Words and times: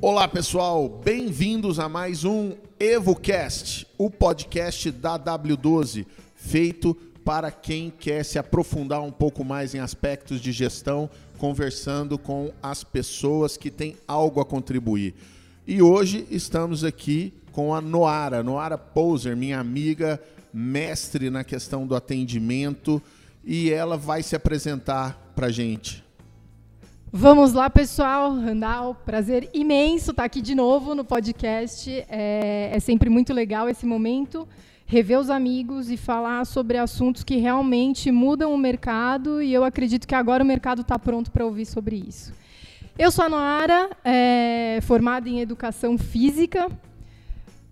Olá 0.00 0.28
pessoal, 0.28 0.88
bem-vindos 1.04 1.80
a 1.80 1.88
mais 1.88 2.24
um 2.24 2.52
EvoCast, 2.78 3.84
o 3.98 4.08
podcast 4.08 4.92
da 4.92 5.18
W12, 5.18 6.06
feito 6.36 6.94
para 7.24 7.50
quem 7.50 7.90
quer 7.90 8.24
se 8.24 8.38
aprofundar 8.38 9.02
um 9.02 9.10
pouco 9.10 9.42
mais 9.44 9.74
em 9.74 9.80
aspectos 9.80 10.40
de 10.40 10.52
gestão, 10.52 11.10
conversando 11.36 12.16
com 12.16 12.52
as 12.62 12.84
pessoas 12.84 13.56
que 13.56 13.72
têm 13.72 13.96
algo 14.06 14.40
a 14.40 14.44
contribuir. 14.44 15.16
E 15.66 15.82
hoje 15.82 16.26
estamos 16.30 16.84
aqui 16.84 17.34
com 17.52 17.74
a 17.74 17.80
Noara, 17.80 18.42
Noara 18.42 18.78
Poser, 18.78 19.36
minha 19.36 19.58
amiga, 19.58 20.20
mestre 20.52 21.30
na 21.30 21.44
questão 21.44 21.86
do 21.86 21.94
atendimento, 21.94 23.02
e 23.44 23.70
ela 23.70 23.96
vai 23.96 24.22
se 24.22 24.36
apresentar 24.36 25.32
para 25.34 25.50
gente. 25.50 26.04
Vamos 27.12 27.52
lá, 27.52 27.68
pessoal. 27.68 28.32
Randall, 28.34 28.94
prazer 28.94 29.50
imenso 29.52 30.12
estar 30.12 30.22
aqui 30.22 30.40
de 30.40 30.54
novo 30.54 30.94
no 30.94 31.04
podcast. 31.04 31.90
É, 32.08 32.70
é, 32.72 32.78
sempre 32.78 33.10
muito 33.10 33.32
legal 33.32 33.68
esse 33.68 33.84
momento, 33.84 34.46
rever 34.86 35.18
os 35.18 35.28
amigos 35.28 35.90
e 35.90 35.96
falar 35.96 36.44
sobre 36.46 36.78
assuntos 36.78 37.24
que 37.24 37.34
realmente 37.36 38.12
mudam 38.12 38.54
o 38.54 38.58
mercado. 38.58 39.42
E 39.42 39.52
eu 39.52 39.64
acredito 39.64 40.06
que 40.06 40.14
agora 40.14 40.44
o 40.44 40.46
mercado 40.46 40.82
está 40.82 41.00
pronto 41.00 41.32
para 41.32 41.44
ouvir 41.44 41.66
sobre 41.66 41.96
isso. 41.96 42.32
Eu 42.96 43.10
sou 43.10 43.24
a 43.24 43.28
Noara, 43.28 43.90
é, 44.04 44.78
formada 44.82 45.28
em 45.28 45.40
Educação 45.40 45.98
Física, 45.98 46.70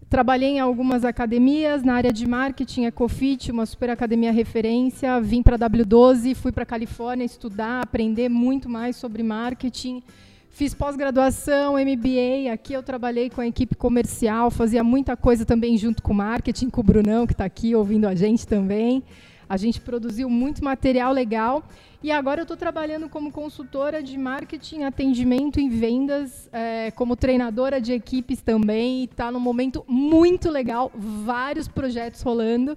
Trabalhei 0.09 0.53
em 0.53 0.61
algumas 0.61 1.05
academias 1.05 1.83
na 1.83 1.93
área 1.93 2.11
de 2.11 2.27
marketing, 2.27 2.87
Ecofit, 2.87 3.53
uma 3.53 3.67
super 3.67 3.91
academia 3.91 4.33
referência. 4.33 5.21
Vim 5.21 5.43
para 5.43 5.57
a 5.57 5.69
W12, 5.69 6.35
fui 6.35 6.51
para 6.51 6.63
a 6.63 6.67
Califórnia 6.67 7.27
estudar, 7.27 7.83
aprender 7.83 8.31
muito 8.31 8.71
mais 8.71 8.97
sobre 8.97 9.23
marketing. 9.23 10.03
Fiz 10.49 10.73
pós-graduação, 10.73 11.75
MBA. 11.75 12.51
Aqui 12.51 12.73
eu 12.73 12.83
trabalhei 12.83 13.29
com 13.29 13.43
a 13.43 13.47
equipe 13.47 13.77
comercial, 13.77 14.51
fazia 14.51 14.83
muita 14.83 15.15
coisa 15.15 15.45
também 15.45 15.77
junto 15.77 16.03
com 16.03 16.15
marketing, 16.15 16.71
com 16.71 16.81
o 16.81 16.85
Brunão, 16.85 17.27
que 17.27 17.35
está 17.35 17.45
aqui 17.45 17.75
ouvindo 17.75 18.07
a 18.07 18.15
gente 18.15 18.47
também. 18.47 19.05
A 19.49 19.57
gente 19.57 19.81
produziu 19.81 20.29
muito 20.29 20.63
material 20.63 21.13
legal. 21.13 21.65
E 22.03 22.13
agora 22.13 22.41
eu 22.41 22.43
estou 22.43 22.57
trabalhando 22.57 23.09
como 23.09 23.33
consultora 23.33 24.03
de 24.03 24.17
marketing, 24.17 24.83
atendimento 24.83 25.59
e 25.59 25.69
vendas, 25.69 26.49
é, 26.53 26.91
como 26.93 27.17
treinadora 27.17 27.81
de 27.81 27.93
equipes 27.93 28.41
também. 28.41 29.05
Está 29.05 29.33
num 29.33 29.41
momento 29.41 29.85
muito 29.89 30.51
legal, 30.51 30.93
vários 30.95 31.67
projetos 31.67 32.23
rolando. 32.23 32.77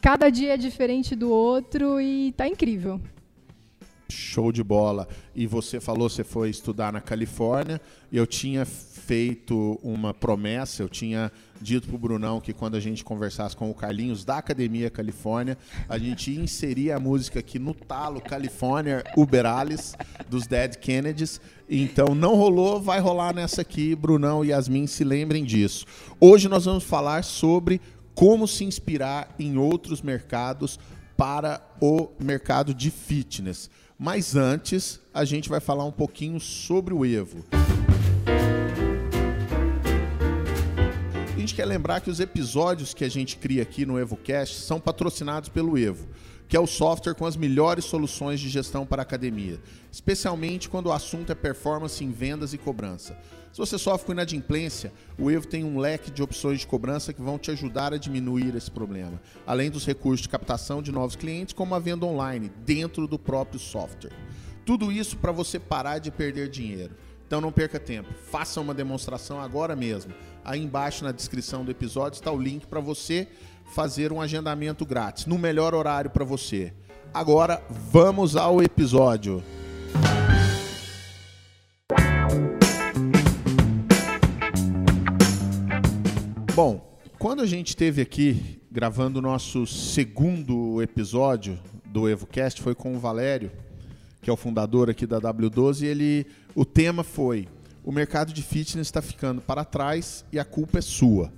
Cada 0.00 0.30
dia 0.30 0.54
é 0.54 0.56
diferente 0.56 1.16
do 1.16 1.30
outro 1.30 2.00
e 2.00 2.28
está 2.28 2.46
incrível. 2.46 3.00
Show 4.12 4.52
de 4.52 4.62
bola. 4.62 5.08
E 5.34 5.46
você 5.46 5.80
falou, 5.80 6.08
você 6.08 6.22
foi 6.22 6.50
estudar 6.50 6.92
na 6.92 7.00
Califórnia. 7.00 7.80
Eu 8.12 8.26
tinha 8.26 8.64
feito 8.64 9.78
uma 9.82 10.14
promessa, 10.14 10.82
eu 10.82 10.88
tinha 10.88 11.32
dito 11.60 11.88
pro 11.88 11.98
Brunão 11.98 12.40
que 12.40 12.52
quando 12.52 12.76
a 12.76 12.80
gente 12.80 13.04
conversasse 13.04 13.56
com 13.56 13.70
o 13.70 13.74
Carlinhos 13.74 14.24
da 14.24 14.38
Academia 14.38 14.90
Califórnia, 14.90 15.56
a 15.88 15.98
gente 15.98 16.30
ia 16.30 16.40
inserir 16.40 16.92
a 16.92 17.00
música 17.00 17.40
aqui 17.40 17.58
no 17.58 17.74
talo 17.74 18.20
California 18.20 19.02
Uber 19.16 19.46
Alice 19.46 19.96
dos 20.28 20.46
Dead 20.46 20.76
Kennedys. 20.76 21.40
Então 21.68 22.14
não 22.14 22.36
rolou, 22.36 22.80
vai 22.80 23.00
rolar 23.00 23.34
nessa 23.34 23.62
aqui, 23.62 23.94
Brunão 23.94 24.44
e 24.44 24.48
Yasmin 24.48 24.86
se 24.86 25.04
lembrem 25.04 25.44
disso. 25.44 25.86
Hoje 26.20 26.48
nós 26.48 26.64
vamos 26.64 26.84
falar 26.84 27.24
sobre 27.24 27.80
como 28.14 28.46
se 28.46 28.64
inspirar 28.64 29.34
em 29.38 29.56
outros 29.56 30.02
mercados 30.02 30.78
para 31.16 31.60
o 31.80 32.08
mercado 32.20 32.74
de 32.74 32.90
fitness. 32.90 33.70
Mas 34.04 34.34
antes, 34.34 34.98
a 35.14 35.24
gente 35.24 35.48
vai 35.48 35.60
falar 35.60 35.84
um 35.84 35.92
pouquinho 35.92 36.40
sobre 36.40 36.92
o 36.92 37.06
Evo. 37.06 37.44
A 41.32 41.38
gente 41.38 41.54
quer 41.54 41.64
lembrar 41.64 42.00
que 42.00 42.10
os 42.10 42.18
episódios 42.18 42.92
que 42.92 43.04
a 43.04 43.08
gente 43.08 43.36
cria 43.36 43.62
aqui 43.62 43.86
no 43.86 44.00
EvoCast 44.00 44.56
são 44.56 44.80
patrocinados 44.80 45.48
pelo 45.48 45.78
Evo, 45.78 46.08
que 46.52 46.56
é 46.56 46.60
o 46.60 46.66
software 46.66 47.14
com 47.14 47.24
as 47.24 47.34
melhores 47.34 47.82
soluções 47.82 48.38
de 48.38 48.50
gestão 48.50 48.84
para 48.84 49.00
a 49.00 49.04
academia, 49.04 49.58
especialmente 49.90 50.68
quando 50.68 50.88
o 50.88 50.92
assunto 50.92 51.32
é 51.32 51.34
performance 51.34 52.04
em 52.04 52.10
vendas 52.10 52.52
e 52.52 52.58
cobrança. 52.58 53.18
Se 53.50 53.58
você 53.58 53.78
sofre 53.78 54.04
com 54.04 54.12
inadimplência, 54.12 54.92
o 55.18 55.30
Evo 55.30 55.46
tem 55.46 55.64
um 55.64 55.78
leque 55.78 56.10
de 56.10 56.22
opções 56.22 56.60
de 56.60 56.66
cobrança 56.66 57.10
que 57.10 57.22
vão 57.22 57.38
te 57.38 57.50
ajudar 57.50 57.94
a 57.94 57.96
diminuir 57.96 58.54
esse 58.54 58.70
problema, 58.70 59.18
além 59.46 59.70
dos 59.70 59.86
recursos 59.86 60.20
de 60.20 60.28
captação 60.28 60.82
de 60.82 60.92
novos 60.92 61.16
clientes, 61.16 61.54
como 61.54 61.74
a 61.74 61.78
venda 61.78 62.04
online, 62.04 62.52
dentro 62.66 63.06
do 63.06 63.18
próprio 63.18 63.58
software. 63.58 64.12
Tudo 64.66 64.92
isso 64.92 65.16
para 65.16 65.32
você 65.32 65.58
parar 65.58 66.00
de 66.00 66.10
perder 66.10 66.50
dinheiro. 66.50 66.94
Então 67.26 67.40
não 67.40 67.50
perca 67.50 67.80
tempo, 67.80 68.12
faça 68.30 68.60
uma 68.60 68.74
demonstração 68.74 69.40
agora 69.40 69.74
mesmo. 69.74 70.12
Aí 70.44 70.62
embaixo 70.62 71.02
na 71.02 71.12
descrição 71.12 71.64
do 71.64 71.70
episódio 71.70 72.18
está 72.18 72.30
o 72.30 72.38
link 72.38 72.66
para 72.66 72.78
você 72.78 73.26
fazer 73.72 74.12
um 74.12 74.20
agendamento 74.20 74.84
grátis, 74.84 75.24
no 75.24 75.38
melhor 75.38 75.74
horário 75.74 76.10
para 76.10 76.24
você. 76.24 76.72
Agora 77.12 77.62
vamos 77.70 78.36
ao 78.36 78.62
episódio. 78.62 79.42
Bom, 86.54 86.98
quando 87.18 87.40
a 87.40 87.46
gente 87.46 87.68
esteve 87.68 88.02
aqui 88.02 88.60
gravando 88.70 89.18
o 89.18 89.22
nosso 89.22 89.66
segundo 89.66 90.82
episódio 90.82 91.58
do 91.86 92.08
EvoCast, 92.08 92.60
foi 92.60 92.74
com 92.74 92.94
o 92.94 92.98
Valério, 92.98 93.50
que 94.20 94.28
é 94.28 94.32
o 94.32 94.36
fundador 94.36 94.90
aqui 94.90 95.06
da 95.06 95.18
W12, 95.18 95.82
e 95.82 95.86
ele, 95.86 96.26
o 96.54 96.64
tema 96.64 97.02
foi 97.02 97.48
o 97.84 97.90
mercado 97.90 98.32
de 98.32 98.42
fitness 98.42 98.86
está 98.86 99.02
ficando 99.02 99.40
para 99.40 99.64
trás 99.64 100.24
e 100.30 100.38
a 100.38 100.44
culpa 100.44 100.78
é 100.78 100.82
sua. 100.82 101.32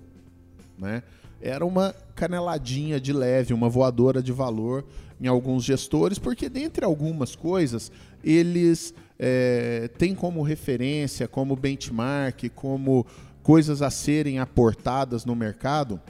Né? 0.77 1.03
Era 1.47 1.63
uma 1.63 1.95
caneladinha 2.15 2.99
de 2.99 3.13
leve, 3.13 3.53
uma 3.53 3.69
voadora 3.69 4.23
de 4.23 4.33
valor 4.33 4.83
em 5.21 5.27
alguns 5.27 5.63
gestores, 5.63 6.19
porque 6.19 6.49
dentre 6.49 6.87
algumas 6.87 7.37
coisas, 7.37 7.93
eles 8.25 8.95
é, 9.19 9.91
têm 9.99 10.15
como 10.15 10.41
referência, 10.43 11.29
como 11.29 11.55
benchmark, 11.55 12.49
como 12.55 13.05
coisas 13.43 13.83
a 13.83 13.91
serem 13.91 14.39
aportadas 14.39 15.27
no 15.27 15.37
mercado, 15.37 16.01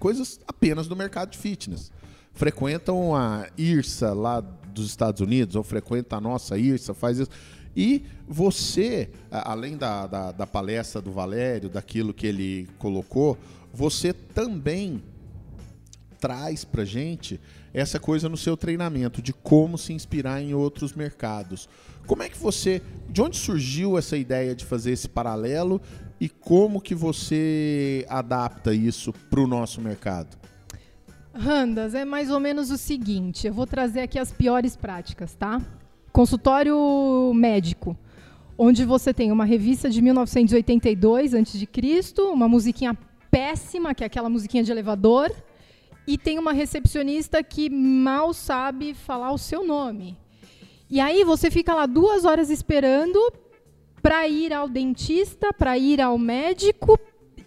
coisas 0.00 0.40
apenas 0.48 0.88
do 0.88 0.96
mercado 0.96 1.30
de 1.30 1.38
fitness. 1.38 1.92
Frequentam 2.34 3.14
a 3.14 3.46
IRSA 3.56 4.12
lá 4.14 4.40
dos 4.40 4.86
Estados 4.86 5.20
Unidos, 5.20 5.54
ou 5.54 5.62
frequenta 5.62 6.16
a 6.16 6.20
nossa 6.20 6.58
IRSA, 6.58 6.92
faz 6.92 7.20
isso. 7.20 7.30
E 7.76 8.04
você, 8.26 9.08
além 9.30 9.76
da, 9.76 10.08
da, 10.08 10.32
da 10.32 10.46
palestra 10.46 11.00
do 11.00 11.12
Valério, 11.12 11.68
daquilo 11.68 12.12
que 12.12 12.26
ele 12.26 12.68
colocou, 12.78 13.38
você 13.72 14.12
também 14.12 15.02
traz 16.18 16.64
para 16.64 16.84
gente 16.84 17.40
essa 17.72 18.00
coisa 18.00 18.28
no 18.28 18.36
seu 18.36 18.56
treinamento 18.56 19.22
de 19.22 19.32
como 19.32 19.78
se 19.78 19.92
inspirar 19.92 20.42
em 20.42 20.54
outros 20.54 20.92
mercados. 20.92 21.68
Como 22.06 22.22
é 22.22 22.28
que 22.28 22.38
você, 22.38 22.82
de 23.08 23.22
onde 23.22 23.36
surgiu 23.36 23.98
essa 23.98 24.16
ideia 24.16 24.54
de 24.54 24.64
fazer 24.64 24.92
esse 24.92 25.08
paralelo 25.08 25.80
e 26.20 26.28
como 26.28 26.80
que 26.80 26.94
você 26.94 28.04
adapta 28.08 28.74
isso 28.74 29.12
para 29.12 29.40
o 29.40 29.46
nosso 29.46 29.80
mercado? 29.80 30.36
Randas, 31.32 31.94
é 31.94 32.04
mais 32.04 32.30
ou 32.30 32.40
menos 32.40 32.70
o 32.70 32.78
seguinte, 32.78 33.46
eu 33.46 33.54
vou 33.54 33.66
trazer 33.66 34.00
aqui 34.00 34.18
as 34.18 34.32
piores 34.32 34.74
práticas, 34.74 35.34
tá? 35.34 35.60
Consultório 36.10 37.32
médico, 37.32 37.96
onde 38.56 38.84
você 38.84 39.14
tem 39.14 39.30
uma 39.30 39.44
revista 39.44 39.88
de 39.88 40.02
1982 40.02 41.34
a.C., 41.34 41.68
uma 42.22 42.48
musiquinha 42.48 42.98
péssima, 43.30 43.94
que 43.94 44.02
é 44.02 44.06
aquela 44.06 44.28
musiquinha 44.28 44.62
de 44.62 44.70
elevador, 44.70 45.30
e 46.06 46.16
tem 46.16 46.38
uma 46.38 46.52
recepcionista 46.52 47.42
que 47.42 47.68
mal 47.68 48.32
sabe 48.32 48.94
falar 48.94 49.32
o 49.32 49.38
seu 49.38 49.64
nome. 49.66 50.16
E 50.90 51.00
aí 51.00 51.22
você 51.22 51.50
fica 51.50 51.74
lá 51.74 51.84
duas 51.86 52.24
horas 52.24 52.48
esperando 52.48 53.20
para 54.00 54.26
ir 54.26 54.52
ao 54.52 54.68
dentista, 54.68 55.52
para 55.52 55.76
ir 55.76 56.00
ao 56.00 56.16
médico, 56.16 56.98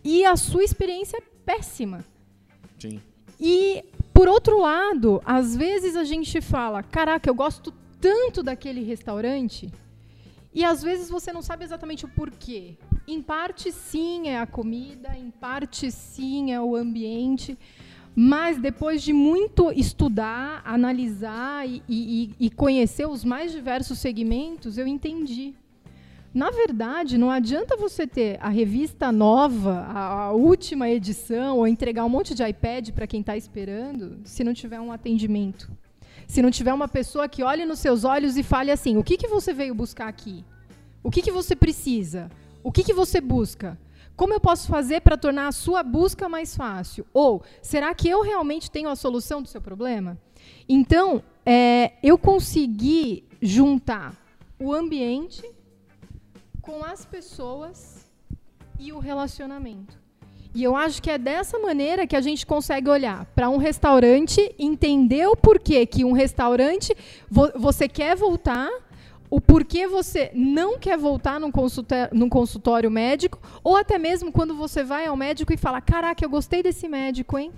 e 0.04 0.24
a 0.26 0.36
sua 0.36 0.64
experiência 0.64 1.18
é 1.18 1.24
péssima. 1.46 2.06
Sim. 2.80 3.02
E, 3.40 3.84
por 4.14 4.28
outro 4.28 4.60
lado, 4.60 5.22
às 5.26 5.56
vezes 5.56 5.96
a 5.96 6.04
gente 6.04 6.42
fala: 6.42 6.84
caraca, 6.84 7.30
eu 7.30 7.34
gosto 7.34 7.74
tanto 8.00 8.44
daquele 8.44 8.84
restaurante, 8.84 9.72
e 10.54 10.64
às 10.66 10.84
vezes 10.84 11.10
você 11.10 11.32
não 11.32 11.42
sabe 11.42 11.64
exatamente 11.64 12.06
o 12.06 12.10
porquê. 12.10 12.78
Em 13.08 13.22
parte, 13.22 13.72
sim, 13.72 14.28
é 14.28 14.40
a 14.40 14.46
comida, 14.46 15.16
em 15.18 15.32
parte, 15.32 15.92
sim, 15.92 16.52
é 16.52 16.60
o 16.60 16.76
ambiente. 16.76 17.58
Mas 18.14 18.60
depois 18.60 19.02
de 19.02 19.14
muito 19.14 19.72
estudar, 19.72 20.62
analisar 20.66 21.68
e, 21.68 21.82
e, 21.88 22.36
e 22.40 22.50
conhecer 22.50 23.08
os 23.08 23.24
mais 23.24 23.52
diversos 23.54 24.00
segmentos, 24.00 24.78
eu 24.78 24.86
entendi 24.86 25.54
Na 26.34 26.50
verdade, 26.50 27.18
não 27.18 27.30
adianta 27.30 27.76
você 27.76 28.08
ter 28.08 28.38
a 28.42 28.48
revista 28.50 29.12
nova, 29.12 29.82
a, 29.90 30.24
a 30.26 30.32
última 30.32 30.90
edição, 30.90 31.58
ou 31.58 31.68
entregar 31.68 32.06
um 32.06 32.10
monte 32.10 32.34
de 32.34 32.44
iPad 32.44 32.92
para 32.92 33.06
quem 33.08 33.20
está 33.20 33.36
esperando, 33.36 34.20
se 34.24 34.44
não 34.44 34.54
tiver 34.54 34.80
um 34.80 34.92
atendimento. 34.94 35.70
Se 36.32 36.42
não 36.42 36.50
tiver 36.50 36.74
uma 36.74 36.88
pessoa 36.88 37.28
que 37.28 37.44
olhe 37.44 37.66
nos 37.66 37.80
seus 37.80 38.06
olhos 38.06 38.38
e 38.38 38.42
fale 38.42 38.72
assim: 38.72 38.96
o 38.96 39.04
que, 39.04 39.18
que 39.18 39.28
você 39.28 39.54
veio 39.54 39.76
buscar 39.76 40.08
aqui? 40.08 40.46
O 41.04 41.12
que, 41.12 41.22
que 41.22 41.30
você 41.30 41.54
precisa? 41.58 42.32
O 42.64 42.72
que, 42.72 42.86
que 42.86 42.94
você 42.94 43.20
busca? 43.20 43.78
Como 44.16 44.34
eu 44.34 44.40
posso 44.40 44.70
fazer 44.70 45.02
para 45.02 45.18
tornar 45.18 45.50
a 45.50 45.52
sua 45.52 45.84
busca 45.84 46.30
mais 46.30 46.56
fácil? 46.56 47.06
Ou 47.14 47.44
será 47.62 47.94
que 47.94 48.08
eu 48.08 48.22
realmente 48.22 48.72
tenho 48.72 48.88
a 48.88 48.96
solução 48.96 49.42
do 49.42 49.50
seu 49.50 49.60
problema? 49.60 50.18
Então, 50.70 51.22
é, 51.46 51.96
eu 52.02 52.18
consegui 52.18 53.26
juntar 53.42 54.16
o 54.58 54.74
ambiente 54.74 55.44
com 56.62 56.82
as 56.82 57.04
pessoas 57.04 58.10
e 58.80 58.94
o 58.94 59.00
relacionamento. 59.00 60.01
E 60.54 60.64
eu 60.64 60.76
acho 60.76 61.02
que 61.02 61.10
é 61.10 61.18
dessa 61.18 61.58
maneira 61.60 62.06
que 62.06 62.16
a 62.16 62.22
gente 62.22 62.46
consegue 62.46 62.90
olhar 62.90 63.26
para 63.34 63.50
um 63.50 63.58
restaurante, 63.58 64.54
entender 64.60 65.26
o 65.28 65.36
porquê 65.36 65.86
que 65.86 66.04
um 66.04 66.12
restaurante 66.12 66.94
vo 67.30 67.50
você 67.56 67.88
quer 67.88 68.18
voltar, 68.18 68.70
o 69.30 69.40
porquê 69.40 69.88
você 69.88 70.30
não 70.34 70.78
quer 70.78 70.98
voltar 70.98 71.40
num 71.40 71.52
num 72.12 72.28
consultório 72.28 72.92
médico, 72.92 73.40
ou 73.64 73.78
até 73.78 73.98
mesmo 73.98 74.30
quando 74.30 74.54
você 74.54 74.84
vai 74.84 75.06
ao 75.06 75.16
médico 75.16 75.54
e 75.54 75.58
fala: 75.58 75.80
Caraca, 75.80 76.24
eu 76.24 76.30
gostei 76.30 76.62
desse 76.62 76.88
médico, 76.90 77.38
hein? 77.38 77.52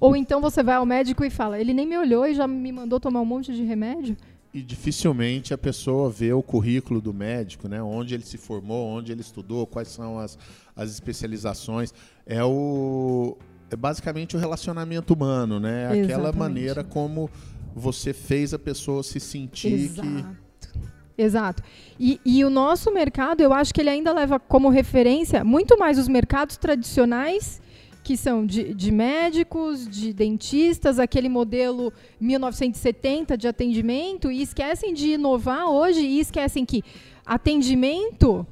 Ou 0.00 0.16
então 0.16 0.40
você 0.40 0.62
vai 0.62 0.76
ao 0.76 0.86
médico 0.86 1.24
e 1.24 1.30
fala: 1.30 1.60
Ele 1.60 1.74
nem 1.74 1.86
me 1.86 1.98
olhou 1.98 2.26
e 2.26 2.32
já 2.32 2.48
me 2.48 2.72
mandou 2.72 2.98
tomar 2.98 3.20
um 3.20 3.26
monte 3.26 3.52
de 3.52 3.64
remédio. 3.64 4.16
E 4.58 4.62
dificilmente 4.62 5.54
a 5.54 5.58
pessoa 5.58 6.10
vê 6.10 6.32
o 6.32 6.42
currículo 6.42 7.00
do 7.00 7.14
médico, 7.14 7.68
né? 7.68 7.80
Onde 7.80 8.14
ele 8.14 8.24
se 8.24 8.36
formou, 8.36 8.88
onde 8.88 9.12
ele 9.12 9.20
estudou, 9.20 9.66
quais 9.66 9.86
são 9.86 10.18
as, 10.18 10.36
as 10.74 10.90
especializações. 10.90 11.94
É 12.26 12.42
o 12.42 13.36
é 13.70 13.76
basicamente 13.76 14.34
o 14.34 14.38
relacionamento 14.38 15.14
humano, 15.14 15.60
né? 15.60 15.86
Aquela 15.86 16.04
Exatamente. 16.04 16.36
maneira 16.36 16.82
como 16.82 17.30
você 17.74 18.12
fez 18.12 18.52
a 18.52 18.58
pessoa 18.58 19.02
se 19.02 19.20
sentir 19.20 19.74
Exato. 19.74 20.08
que 20.08 21.22
Exato. 21.22 21.62
E, 21.98 22.20
e 22.24 22.44
o 22.44 22.50
nosso 22.50 22.92
mercado, 22.92 23.40
eu 23.40 23.52
acho 23.52 23.74
que 23.74 23.80
ele 23.80 23.90
ainda 23.90 24.12
leva 24.12 24.38
como 24.38 24.68
referência 24.68 25.44
muito 25.44 25.76
mais 25.76 25.98
os 25.98 26.08
mercados 26.08 26.56
tradicionais, 26.56 27.60
que 28.08 28.16
são 28.16 28.46
de, 28.46 28.72
de 28.72 28.90
médicos, 28.90 29.86
de 29.86 30.14
dentistas, 30.14 30.98
aquele 30.98 31.28
modelo 31.28 31.92
1970 32.18 33.36
de 33.36 33.46
atendimento, 33.46 34.32
e 34.32 34.40
esquecem 34.40 34.94
de 34.94 35.08
inovar 35.08 35.68
hoje 35.68 36.00
e 36.00 36.18
esquecem 36.18 36.64
que 36.64 36.82
atendimento 37.26 38.46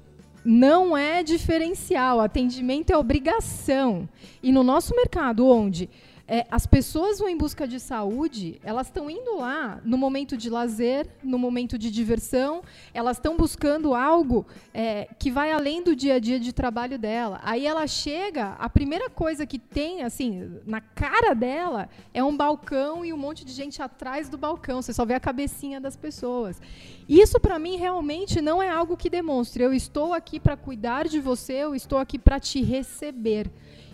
não 0.44 0.94
é 0.94 1.23
diferencial, 1.23 2.20
atendimento 2.20 2.91
é 2.91 2.99
obrigação. 2.99 4.06
E 4.43 4.53
no 4.53 4.62
nosso 4.62 4.94
mercado, 4.94 5.49
onde 5.49 5.88
é, 6.28 6.44
as 6.50 6.67
pessoas 6.67 7.20
vão 7.20 7.28
em 7.28 7.37
busca 7.37 7.69
de 7.69 7.78
saúde, 7.78 8.61
elas 8.64 8.88
estão 8.88 9.08
indo 9.08 9.37
lá 9.37 9.81
no 9.84 9.96
momento 9.96 10.37
de 10.37 10.50
lazer, 10.50 11.06
no 11.23 11.38
momento 11.38 11.78
de 11.78 11.90
diversão, 11.90 12.62
elas 12.93 13.17
estão 13.17 13.37
buscando 13.37 13.94
algo 13.94 14.44
é, 14.75 15.08
que 15.19 15.31
vai 15.31 15.52
além 15.52 15.82
do 15.82 15.94
dia 15.94 16.14
a 16.14 16.19
dia 16.19 16.40
de 16.40 16.52
trabalho 16.52 16.99
dela. 16.99 17.40
Aí 17.44 17.64
ela 17.64 17.87
chega, 17.87 18.56
a 18.58 18.69
primeira 18.69 19.08
coisa 19.08 19.46
que 19.46 19.58
tem, 19.58 20.02
assim, 20.02 20.61
na 20.67 20.81
cara 20.81 21.32
dela 21.32 21.88
é 22.12 22.25
um 22.25 22.37
balcão 22.37 23.05
e 23.05 23.12
um 23.12 23.17
monte 23.17 23.44
de 23.44 23.52
gente 23.52 23.81
atrás 23.81 24.28
do 24.28 24.37
balcão. 24.37 24.82
Você 24.82 24.93
só 24.93 25.05
vê 25.05 25.14
a 25.14 25.20
cabecinha 25.20 25.81
das 25.81 25.96
pessoas. 25.96 26.61
Isso, 27.08 27.38
para 27.38 27.56
mim, 27.56 27.76
realmente 27.76 28.40
não 28.40 28.61
é 28.61 28.69
algo 28.69 28.96
que 28.96 29.08
demonstre. 29.08 29.62
Eu 29.62 29.73
estou 29.73 30.12
aqui 30.12 30.40
para 30.40 30.56
cuidar 30.56 31.06
de 31.06 31.20
você, 31.20 31.52
eu 31.52 31.75
estou 31.75 31.99
aqui 31.99 32.19
para 32.19 32.40
te 32.40 32.61
receber. 32.62 33.49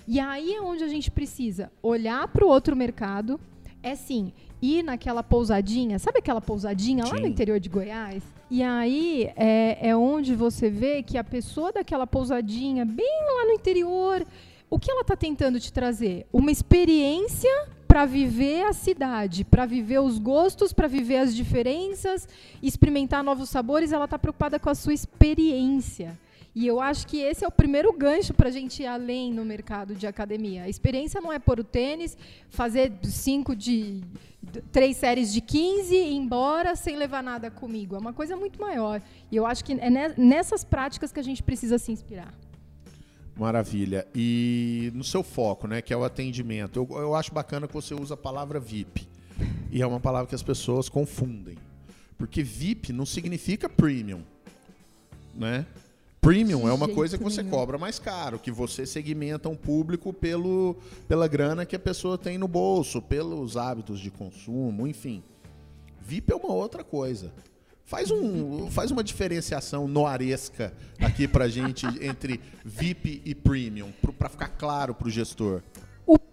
E 0.06 0.18
aí 0.18 0.54
é 0.54 0.60
onde 0.60 0.84
a 0.84 0.88
gente 0.88 1.10
precisa 1.10 1.70
olhar 1.82 2.26
para 2.28 2.44
o 2.44 2.48
outro 2.48 2.74
mercado. 2.76 3.40
É 3.82 3.94
sim, 3.94 4.32
ir 4.60 4.82
naquela 4.84 5.22
pousadinha, 5.24 5.98
sabe 5.98 6.20
aquela 6.20 6.40
pousadinha 6.40 7.04
lá 7.04 7.16
Sim. 7.16 7.22
no 7.22 7.26
interior 7.26 7.58
de 7.58 7.68
Goiás? 7.68 8.22
E 8.48 8.62
aí 8.62 9.30
é, 9.34 9.88
é 9.88 9.96
onde 9.96 10.36
você 10.36 10.70
vê 10.70 11.02
que 11.02 11.18
a 11.18 11.24
pessoa 11.24 11.72
daquela 11.72 12.06
pousadinha, 12.06 12.84
bem 12.84 13.20
lá 13.38 13.46
no 13.46 13.52
interior, 13.52 14.24
o 14.70 14.78
que 14.78 14.90
ela 14.90 15.00
está 15.00 15.16
tentando 15.16 15.58
te 15.58 15.72
trazer? 15.72 16.26
Uma 16.32 16.52
experiência 16.52 17.50
para 17.88 18.06
viver 18.06 18.64
a 18.64 18.72
cidade, 18.72 19.44
para 19.44 19.66
viver 19.66 19.98
os 19.98 20.18
gostos, 20.18 20.72
para 20.72 20.88
viver 20.88 21.18
as 21.18 21.34
diferenças, 21.34 22.28
experimentar 22.62 23.22
novos 23.22 23.50
sabores. 23.50 23.92
Ela 23.92 24.06
está 24.06 24.18
preocupada 24.18 24.58
com 24.58 24.70
a 24.70 24.74
sua 24.74 24.94
experiência. 24.94 26.18
E 26.54 26.66
eu 26.66 26.80
acho 26.80 27.06
que 27.06 27.18
esse 27.18 27.44
é 27.44 27.48
o 27.48 27.50
primeiro 27.50 27.90
gancho 27.94 28.34
para 28.34 28.48
a 28.48 28.52
gente 28.52 28.82
ir 28.82 28.86
além 28.86 29.32
no 29.32 29.42
mercado 29.44 29.94
de 29.94 30.06
academia. 30.06 30.64
A 30.64 30.68
experiência 30.68 31.18
não 31.20 31.32
é 31.32 31.38
pôr 31.38 31.58
o 31.60 31.64
tênis, 31.64 32.16
fazer 32.50 32.92
cinco 33.04 33.56
de 33.56 34.02
três 34.70 34.98
séries 34.98 35.32
de 35.32 35.40
15 35.40 35.94
e 35.94 36.10
ir 36.10 36.14
embora 36.14 36.76
sem 36.76 36.94
levar 36.96 37.22
nada 37.22 37.50
comigo. 37.50 37.96
É 37.96 37.98
uma 37.98 38.12
coisa 38.12 38.36
muito 38.36 38.60
maior. 38.60 39.00
E 39.30 39.36
eu 39.36 39.46
acho 39.46 39.64
que 39.64 39.72
é 39.72 39.88
ne- 39.88 40.14
nessas 40.18 40.62
práticas 40.62 41.10
que 41.10 41.18
a 41.18 41.22
gente 41.22 41.42
precisa 41.42 41.78
se 41.78 41.90
inspirar. 41.90 42.34
Maravilha. 43.34 44.06
E 44.14 44.90
no 44.94 45.02
seu 45.04 45.22
foco, 45.22 45.66
né, 45.66 45.80
que 45.80 45.92
é 45.92 45.96
o 45.96 46.04
atendimento, 46.04 46.78
eu, 46.90 46.98
eu 46.98 47.14
acho 47.14 47.32
bacana 47.32 47.66
que 47.66 47.72
você 47.72 47.94
usa 47.94 48.12
a 48.12 48.16
palavra 48.16 48.60
VIP. 48.60 49.08
E 49.70 49.80
é 49.80 49.86
uma 49.86 50.00
palavra 50.00 50.28
que 50.28 50.34
as 50.34 50.42
pessoas 50.42 50.88
confundem. 50.90 51.56
Porque 52.18 52.42
VIP 52.42 52.92
não 52.92 53.06
significa 53.06 53.70
premium, 53.70 54.22
né? 55.34 55.64
Premium 56.22 56.68
é 56.68 56.72
uma 56.72 56.86
coisa 56.86 57.18
que 57.18 57.24
você 57.24 57.42
cobra 57.42 57.76
mais 57.76 57.98
caro, 57.98 58.38
que 58.38 58.52
você 58.52 58.86
segmenta 58.86 59.48
um 59.48 59.56
público 59.56 60.12
pelo, 60.12 60.76
pela 61.08 61.26
grana 61.26 61.66
que 61.66 61.74
a 61.74 61.80
pessoa 61.80 62.16
tem 62.16 62.38
no 62.38 62.46
bolso, 62.46 63.02
pelos 63.02 63.56
hábitos 63.56 63.98
de 63.98 64.08
consumo, 64.08 64.86
enfim. 64.86 65.20
VIP 66.00 66.32
é 66.32 66.36
uma 66.36 66.54
outra 66.54 66.84
coisa. 66.84 67.32
Faz, 67.84 68.12
um, 68.12 68.70
faz 68.70 68.92
uma 68.92 69.02
diferenciação 69.02 69.88
noaresca 69.88 70.72
aqui 71.00 71.26
pra 71.26 71.48
gente 71.48 71.84
entre 72.00 72.40
VIP 72.64 73.20
e 73.24 73.34
Premium, 73.34 73.92
pra 74.16 74.28
ficar 74.28 74.48
claro 74.50 74.94
pro 74.94 75.10
gestor. 75.10 75.60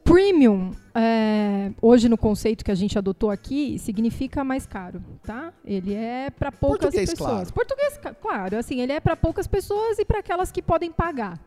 Premium, 0.10 0.72
é, 0.96 1.72
hoje 1.80 2.10
no 2.10 2.18
conceito 2.18 2.66
que 2.66 2.72
a 2.72 2.76
gente 2.76 2.98
adotou 2.98 3.30
aqui, 3.30 3.78
significa 3.78 4.44
mais 4.44 4.66
caro, 4.66 5.04
tá? 5.22 5.54
Ele 5.64 5.94
é 5.94 6.32
para 6.32 6.52
poucas 6.52 6.80
Português, 6.80 7.12
pessoas. 7.12 7.30
claro. 7.30 7.54
Português, 7.54 8.00
claro. 8.20 8.58
Assim, 8.58 8.82
ele 8.82 8.92
é 8.92 9.00
para 9.00 9.16
poucas 9.16 9.46
pessoas 9.46 10.00
e 10.00 10.06
para 10.06 10.18
aquelas 10.18 10.52
que 10.52 10.64
podem 10.64 10.92
pagar. 10.92 11.40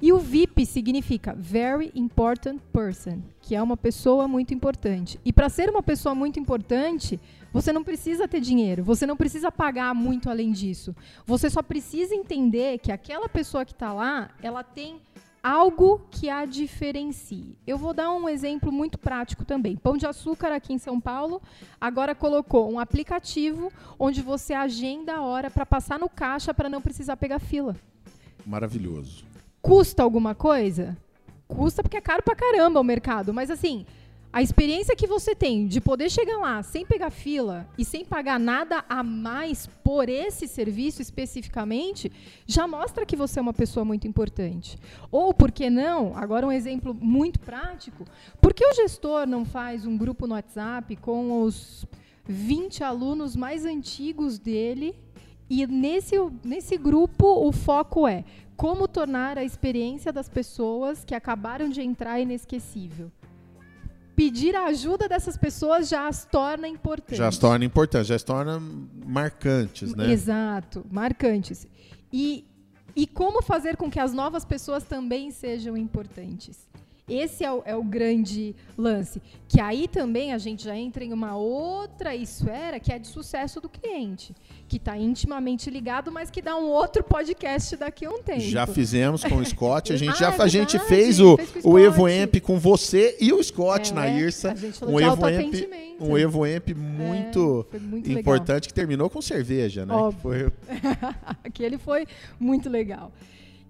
E 0.00 0.10
o 0.10 0.18
VIP 0.18 0.64
significa 0.64 1.34
Very 1.34 1.92
Important 1.94 2.60
Person, 2.72 3.20
que 3.42 3.54
é 3.54 3.60
uma 3.60 3.76
pessoa 3.76 4.26
muito 4.26 4.54
importante. 4.54 5.20
E 5.22 5.30
para 5.30 5.50
ser 5.50 5.68
uma 5.68 5.82
pessoa 5.82 6.14
muito 6.14 6.40
importante, 6.40 7.20
você 7.52 7.72
não 7.72 7.82
precisa 7.82 8.28
ter 8.28 8.40
dinheiro, 8.40 8.84
você 8.84 9.06
não 9.06 9.16
precisa 9.16 9.50
pagar 9.50 9.94
muito 9.94 10.30
além 10.30 10.52
disso. 10.52 10.94
Você 11.26 11.50
só 11.50 11.62
precisa 11.62 12.14
entender 12.14 12.78
que 12.78 12.92
aquela 12.92 13.28
pessoa 13.28 13.64
que 13.64 13.72
está 13.72 13.92
lá, 13.92 14.30
ela 14.42 14.62
tem 14.62 15.00
algo 15.42 16.06
que 16.10 16.28
a 16.28 16.44
diferencie. 16.44 17.56
Eu 17.66 17.78
vou 17.78 17.94
dar 17.94 18.10
um 18.12 18.28
exemplo 18.28 18.70
muito 18.72 18.98
prático 18.98 19.44
também. 19.44 19.76
Pão 19.76 19.96
de 19.96 20.06
Açúcar 20.06 20.52
aqui 20.52 20.72
em 20.72 20.78
São 20.78 21.00
Paulo 21.00 21.40
agora 21.80 22.14
colocou 22.14 22.70
um 22.70 22.78
aplicativo 22.78 23.72
onde 23.98 24.22
você 24.22 24.54
agenda 24.54 25.14
a 25.14 25.22
hora 25.22 25.50
para 25.50 25.66
passar 25.66 25.98
no 25.98 26.08
caixa 26.08 26.52
para 26.52 26.68
não 26.68 26.80
precisar 26.80 27.16
pegar 27.16 27.38
fila. 27.38 27.76
Maravilhoso. 28.44 29.24
Custa 29.60 30.02
alguma 30.02 30.34
coisa? 30.34 30.96
Custa 31.46 31.82
porque 31.82 31.96
é 31.96 32.00
caro 32.00 32.22
pra 32.22 32.36
caramba 32.36 32.80
o 32.80 32.84
mercado, 32.84 33.32
mas 33.32 33.50
assim, 33.50 33.86
a 34.30 34.42
experiência 34.42 34.94
que 34.94 35.06
você 35.06 35.34
tem 35.34 35.66
de 35.66 35.80
poder 35.80 36.10
chegar 36.10 36.36
lá 36.36 36.62
sem 36.62 36.84
pegar 36.84 37.10
fila 37.10 37.66
e 37.78 37.84
sem 37.84 38.04
pagar 38.04 38.38
nada 38.38 38.84
a 38.88 39.02
mais 39.02 39.66
por 39.82 40.08
esse 40.08 40.46
serviço 40.46 41.00
especificamente, 41.00 42.12
já 42.46 42.68
mostra 42.68 43.06
que 43.06 43.16
você 43.16 43.38
é 43.38 43.42
uma 43.42 43.54
pessoa 43.54 43.84
muito 43.84 44.06
importante. 44.06 44.78
Ou, 45.10 45.32
por 45.32 45.50
que 45.50 45.70
não, 45.70 46.14
agora 46.14 46.46
um 46.46 46.52
exemplo 46.52 46.92
muito 46.92 47.40
prático, 47.40 48.04
por 48.40 48.52
que 48.52 48.66
o 48.66 48.74
gestor 48.74 49.26
não 49.26 49.44
faz 49.46 49.86
um 49.86 49.96
grupo 49.96 50.26
no 50.26 50.34
WhatsApp 50.34 50.94
com 50.96 51.42
os 51.42 51.86
20 52.26 52.84
alunos 52.84 53.34
mais 53.34 53.64
antigos 53.64 54.38
dele 54.38 54.94
e 55.48 55.66
nesse, 55.66 56.16
nesse 56.44 56.76
grupo 56.76 57.26
o 57.26 57.50
foco 57.50 58.06
é 58.06 58.24
como 58.54 58.86
tornar 58.86 59.38
a 59.38 59.44
experiência 59.44 60.12
das 60.12 60.28
pessoas 60.28 61.04
que 61.04 61.14
acabaram 61.14 61.70
de 61.70 61.80
entrar 61.80 62.20
inesquecível. 62.20 63.10
Pedir 64.18 64.56
a 64.56 64.64
ajuda 64.64 65.08
dessas 65.08 65.36
pessoas 65.36 65.88
já 65.88 66.08
as 66.08 66.24
torna 66.24 66.66
importantes. 66.66 67.18
Já 67.18 67.30
se 67.30 67.38
torna 67.38 67.64
importante, 67.64 68.08
já 68.08 68.18
se 68.18 68.24
torna 68.24 68.60
marcantes, 69.06 69.94
né? 69.94 70.10
Exato, 70.10 70.84
marcantes. 70.90 71.68
E, 72.12 72.44
e 72.96 73.06
como 73.06 73.40
fazer 73.40 73.76
com 73.76 73.88
que 73.88 74.00
as 74.00 74.12
novas 74.12 74.44
pessoas 74.44 74.82
também 74.82 75.30
sejam 75.30 75.76
importantes? 75.76 76.68
Esse 77.08 77.44
é 77.44 77.52
o, 77.52 77.62
é 77.64 77.74
o, 77.74 77.82
grande 77.82 78.54
lance. 78.76 79.22
Que 79.48 79.60
aí 79.60 79.88
também 79.88 80.32
a 80.32 80.38
gente 80.38 80.64
já 80.64 80.76
entra 80.76 81.02
em 81.02 81.12
uma 81.12 81.36
outra 81.36 82.14
esfera 82.14 82.78
que 82.78 82.92
é 82.92 82.98
de 82.98 83.08
sucesso 83.08 83.60
do 83.60 83.68
cliente, 83.68 84.34
que 84.68 84.76
está 84.76 84.96
intimamente 84.96 85.70
ligado, 85.70 86.12
mas 86.12 86.30
que 86.30 86.42
dá 86.42 86.56
um 86.56 86.68
outro 86.68 87.02
podcast 87.02 87.76
daqui 87.76 88.04
a 88.04 88.10
um 88.10 88.22
tempo. 88.22 88.40
Já 88.40 88.66
fizemos 88.66 89.24
com 89.24 89.36
o 89.36 89.44
Scott, 89.44 89.92
a 89.92 89.96
gente, 89.98 90.10
ah, 90.10 90.30
já, 90.30 90.34
é 90.34 90.42
a 90.42 90.46
gente 90.46 90.78
fez 90.80 91.18
o, 91.18 91.36
fez 91.36 91.64
o, 91.64 91.70
o 91.70 91.78
Evo 91.78 92.06
Amp 92.06 92.36
com 92.42 92.58
você 92.58 93.16
e 93.20 93.32
o 93.32 93.42
Scott 93.42 93.90
é, 93.90 93.94
na 93.94 94.08
IRSA. 94.08 94.54
Um 94.86 95.00
Evo, 95.00 95.26
Amp, 95.26 95.54
um 96.00 96.18
Evo 96.18 96.44
Amp 96.44 96.68
muito, 96.76 97.66
é, 97.72 97.78
muito 97.78 98.10
importante 98.10 98.48
legal. 98.48 98.68
que 98.68 98.74
terminou 98.74 99.08
com 99.08 99.22
cerveja, 99.22 99.86
né? 99.86 99.94
Foi... 100.20 100.52
Aquele 101.42 101.78
foi 101.78 102.06
muito 102.38 102.68
legal. 102.68 103.10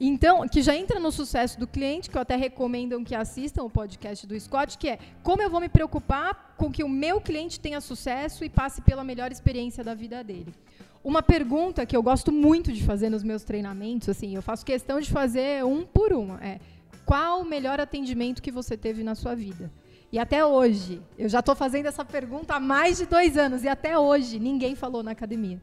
Então, 0.00 0.46
que 0.46 0.62
já 0.62 0.76
entra 0.76 1.00
no 1.00 1.10
sucesso 1.10 1.58
do 1.58 1.66
cliente, 1.66 2.08
que 2.08 2.16
eu 2.16 2.22
até 2.22 2.36
recomendo 2.36 3.02
que 3.04 3.14
assistam 3.14 3.64
o 3.64 3.70
podcast 3.70 4.26
do 4.26 4.38
Scott, 4.38 4.78
que 4.78 4.88
é 4.88 4.98
como 5.24 5.42
eu 5.42 5.50
vou 5.50 5.60
me 5.60 5.68
preocupar 5.68 6.54
com 6.56 6.70
que 6.70 6.84
o 6.84 6.88
meu 6.88 7.20
cliente 7.20 7.58
tenha 7.58 7.80
sucesso 7.80 8.44
e 8.44 8.48
passe 8.48 8.80
pela 8.80 9.02
melhor 9.02 9.32
experiência 9.32 9.82
da 9.82 9.94
vida 9.94 10.22
dele. 10.22 10.54
Uma 11.02 11.22
pergunta 11.22 11.84
que 11.84 11.96
eu 11.96 12.02
gosto 12.02 12.30
muito 12.30 12.72
de 12.72 12.84
fazer 12.84 13.08
nos 13.10 13.24
meus 13.24 13.42
treinamentos, 13.42 14.08
assim, 14.08 14.34
eu 14.34 14.42
faço 14.42 14.64
questão 14.64 15.00
de 15.00 15.10
fazer 15.10 15.64
um 15.64 15.84
por 15.84 16.12
um, 16.12 16.36
é 16.36 16.60
qual 17.04 17.40
o 17.40 17.44
melhor 17.44 17.80
atendimento 17.80 18.42
que 18.42 18.52
você 18.52 18.76
teve 18.76 19.02
na 19.02 19.14
sua 19.14 19.34
vida? 19.34 19.72
E 20.12 20.18
até 20.18 20.44
hoje, 20.44 21.02
eu 21.18 21.28
já 21.28 21.40
estou 21.40 21.56
fazendo 21.56 21.86
essa 21.86 22.04
pergunta 22.04 22.54
há 22.54 22.60
mais 22.60 22.98
de 22.98 23.06
dois 23.06 23.36
anos, 23.36 23.64
e 23.64 23.68
até 23.68 23.98
hoje 23.98 24.38
ninguém 24.38 24.74
falou 24.74 25.02
na 25.02 25.10
academia. 25.10 25.60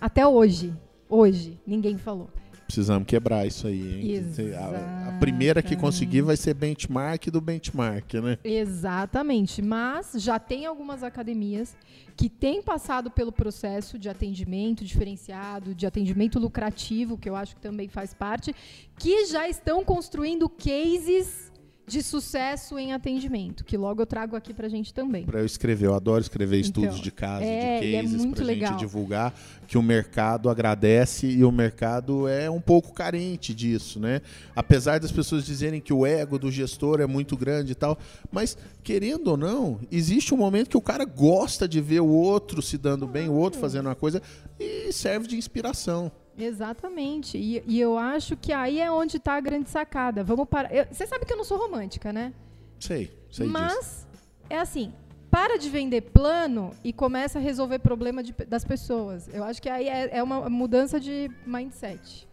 Até 0.00 0.26
hoje, 0.26 0.74
hoje, 1.08 1.58
ninguém 1.66 1.96
falou. 1.96 2.28
Precisamos 2.72 3.06
quebrar 3.06 3.46
isso 3.46 3.66
aí, 3.66 4.00
hein? 4.00 4.54
A, 4.54 5.10
a, 5.10 5.12
primeira 5.18 5.62
que 5.62 5.76
conseguir 5.76 6.22
vai 6.22 6.38
ser 6.38 6.54
benchmark 6.54 7.26
do 7.26 7.38
benchmark, 7.38 8.14
né? 8.14 8.38
Exatamente. 8.42 9.60
Mas 9.60 10.12
já 10.16 10.38
tem 10.38 10.64
algumas 10.64 11.02
academias 11.02 11.76
que 12.16 12.30
têm 12.30 12.62
passado 12.62 13.10
pelo 13.10 13.30
processo 13.30 13.98
de 13.98 14.08
atendimento 14.08 14.86
diferenciado, 14.86 15.74
de 15.74 15.84
atendimento 15.84 16.38
lucrativo, 16.38 17.18
que 17.18 17.28
eu 17.28 17.36
acho 17.36 17.56
que 17.56 17.60
também 17.60 17.88
faz 17.88 18.14
parte, 18.14 18.54
que 18.98 19.26
já 19.26 19.46
estão 19.46 19.84
construindo 19.84 20.48
cases 20.48 21.51
de 21.86 22.02
sucesso 22.02 22.78
em 22.78 22.92
atendimento, 22.92 23.64
que 23.64 23.76
logo 23.76 24.00
eu 24.00 24.06
trago 24.06 24.36
aqui 24.36 24.54
para 24.54 24.66
a 24.66 24.70
gente 24.70 24.94
também. 24.94 25.24
Para 25.24 25.40
eu 25.40 25.46
escrever, 25.46 25.86
eu 25.86 25.94
adoro 25.94 26.20
escrever 26.20 26.58
então, 26.58 26.82
estudos 26.84 27.00
de 27.00 27.10
caso, 27.10 27.44
é, 27.44 27.80
de 27.80 27.94
é 27.94 28.02
cases, 28.02 28.24
é 28.24 28.28
para 28.28 28.44
a 28.44 28.54
gente 28.54 28.78
divulgar 28.78 29.34
que 29.66 29.76
o 29.76 29.82
mercado 29.82 30.48
agradece 30.48 31.26
e 31.26 31.44
o 31.44 31.50
mercado 31.50 32.28
é 32.28 32.48
um 32.48 32.60
pouco 32.60 32.92
carente 32.92 33.52
disso, 33.52 33.98
né? 33.98 34.20
Apesar 34.54 35.00
das 35.00 35.10
pessoas 35.10 35.44
dizerem 35.44 35.80
que 35.80 35.92
o 35.92 36.06
ego 36.06 36.38
do 36.38 36.50
gestor 36.50 37.00
é 37.00 37.06
muito 37.06 37.36
grande 37.36 37.72
e 37.72 37.74
tal, 37.74 37.98
mas 38.30 38.56
querendo 38.82 39.28
ou 39.28 39.36
não, 39.36 39.80
existe 39.90 40.32
um 40.32 40.36
momento 40.36 40.70
que 40.70 40.76
o 40.76 40.82
cara 40.82 41.04
gosta 41.04 41.66
de 41.66 41.80
ver 41.80 42.00
o 42.00 42.08
outro 42.08 42.62
se 42.62 42.78
dando 42.78 43.06
bem, 43.06 43.28
o 43.28 43.34
outro 43.34 43.60
fazendo 43.60 43.86
uma 43.86 43.94
coisa 43.94 44.22
e 44.58 44.92
serve 44.92 45.26
de 45.26 45.36
inspiração. 45.36 46.12
Exatamente. 46.38 47.36
E, 47.36 47.62
e, 47.66 47.80
eu 47.80 47.98
acho 47.98 48.36
que 48.36 48.52
aí 48.52 48.80
é 48.80 48.90
onde 48.90 49.18
está 49.18 49.34
a 49.34 49.40
grande 49.40 49.68
sacada. 49.68 50.24
Vamos 50.24 50.48
para. 50.48 50.68
Você 50.90 51.06
sabe 51.06 51.24
que 51.24 51.32
eu 51.32 51.36
não 51.36 51.44
sou 51.44 51.58
romântica, 51.58 52.12
né? 52.12 52.32
Sei, 52.78 53.10
sei 53.30 53.46
Mas 53.46 53.74
disso. 53.74 54.06
é 54.48 54.58
assim. 54.58 54.92
Para 55.30 55.58
de 55.58 55.70
vender 55.70 56.02
plano 56.02 56.72
e 56.84 56.92
começa 56.92 57.38
a 57.38 57.42
resolver 57.42 57.78
problema 57.78 58.22
de, 58.22 58.34
das 58.46 58.64
pessoas. 58.64 59.28
Eu 59.32 59.42
acho 59.44 59.62
que 59.62 59.68
aí 59.68 59.88
é, 59.88 60.18
é 60.18 60.22
uma 60.22 60.50
mudança 60.50 61.00
de 61.00 61.30
mindset. 61.46 62.28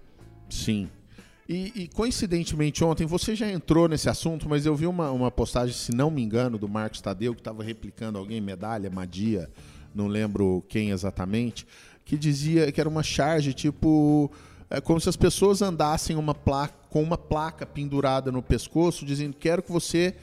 Sim. 0.50 0.90
E, 1.48 1.72
e, 1.76 1.88
coincidentemente 1.88 2.84
ontem, 2.84 3.08
você 3.08 3.36
já 3.36 3.50
entrou 3.50 3.88
nesse 3.88 4.10
assunto, 4.10 4.48
mas 4.50 4.66
eu 4.66 4.76
vi 4.76 4.86
uma, 4.86 5.10
uma 5.12 5.32
postagem, 5.32 5.74
se 5.74 5.92
não 5.92 6.12
me 6.12 6.22
engano, 6.22 6.60
do 6.60 6.68
Marcos 6.68 7.02
Tadeu, 7.02 7.34
que 7.34 7.42
estava 7.42 7.64
replicando 7.64 8.20
alguém, 8.20 8.40
medalha, 8.40 8.90
Madia, 8.90 9.50
não 9.96 10.06
lembro 10.06 10.64
quem 10.70 10.92
exatamente, 10.92 11.66
que 12.10 12.18
dizia 12.18 12.72
que 12.72 12.82
era 12.82 12.90
uma 12.90 13.04
charge 13.04 13.54
tipo 13.54 14.32
é 14.68 14.82
como 14.82 15.00
se 15.00 15.08
as 15.08 15.16
pessoas 15.16 15.62
andassem 15.62 16.16
uma 16.16 16.34
placa, 16.34 16.74
com 16.90 17.04
uma 17.04 17.18
placa 17.18 17.68
pendurada 17.68 18.32
no 18.32 18.42
pescoço, 18.42 19.06
dizendo: 19.06 19.36
quero 19.36 19.62
que 19.62 19.72
você 19.72 20.16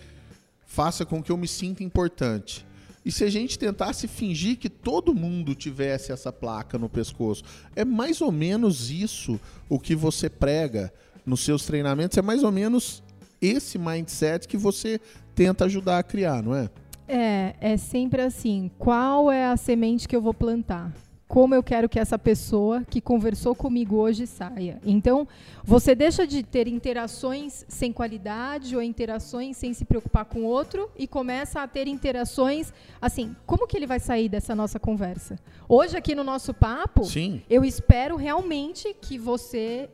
faça 0.64 1.06
com 1.06 1.22
que 1.22 1.30
eu 1.30 1.36
me 1.36 1.46
sinta 1.46 1.84
importante. 1.84 2.66
E 3.04 3.12
se 3.12 3.22
a 3.22 3.30
gente 3.30 3.56
tentasse 3.56 4.08
fingir 4.08 4.56
que 4.56 4.68
todo 4.68 5.14
mundo 5.14 5.54
tivesse 5.54 6.10
essa 6.10 6.32
placa 6.32 6.76
no 6.76 6.88
pescoço, 6.88 7.44
é 7.76 7.84
mais 7.84 8.20
ou 8.20 8.32
menos 8.32 8.90
isso 8.90 9.38
o 9.68 9.78
que 9.78 9.94
você 9.94 10.28
prega 10.28 10.92
nos 11.24 11.44
seus 11.44 11.66
treinamentos, 11.66 12.18
é 12.18 12.22
mais 12.22 12.42
ou 12.42 12.50
menos 12.50 13.00
esse 13.40 13.78
mindset 13.78 14.48
que 14.48 14.56
você 14.56 15.00
tenta 15.36 15.66
ajudar 15.66 16.00
a 16.00 16.02
criar, 16.02 16.42
não 16.42 16.54
é? 16.54 16.68
É, 17.06 17.54
é 17.60 17.76
sempre 17.76 18.22
assim. 18.22 18.72
Qual 18.76 19.30
é 19.30 19.46
a 19.46 19.56
semente 19.56 20.08
que 20.08 20.16
eu 20.16 20.20
vou 20.20 20.34
plantar? 20.34 20.92
Como 21.28 21.54
eu 21.54 21.62
quero 21.62 21.88
que 21.88 21.98
essa 21.98 22.18
pessoa 22.18 22.84
que 22.88 23.00
conversou 23.00 23.54
comigo 23.54 23.96
hoje 23.96 24.26
saia. 24.26 24.80
Então, 24.84 25.26
você 25.64 25.94
deixa 25.94 26.26
de 26.26 26.42
ter 26.42 26.68
interações 26.68 27.64
sem 27.68 27.92
qualidade 27.92 28.76
ou 28.76 28.82
interações 28.82 29.56
sem 29.56 29.74
se 29.74 29.84
preocupar 29.84 30.24
com 30.24 30.40
o 30.40 30.44
outro 30.44 30.88
e 30.96 31.06
começa 31.06 31.60
a 31.60 31.68
ter 31.68 31.88
interações 31.88 32.72
assim, 33.00 33.34
como 33.44 33.66
que 33.66 33.76
ele 33.76 33.86
vai 33.86 33.98
sair 33.98 34.28
dessa 34.28 34.54
nossa 34.54 34.78
conversa? 34.78 35.36
Hoje 35.68 35.96
aqui 35.96 36.14
no 36.14 36.22
nosso 36.22 36.54
papo, 36.54 37.04
Sim. 37.04 37.42
eu 37.50 37.64
espero 37.64 38.16
realmente 38.16 38.94
que 39.00 39.18
você, 39.18 39.88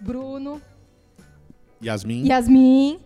Bruno, 0.00 0.60
Yasmin, 1.82 2.26
Yasmin 2.26 3.00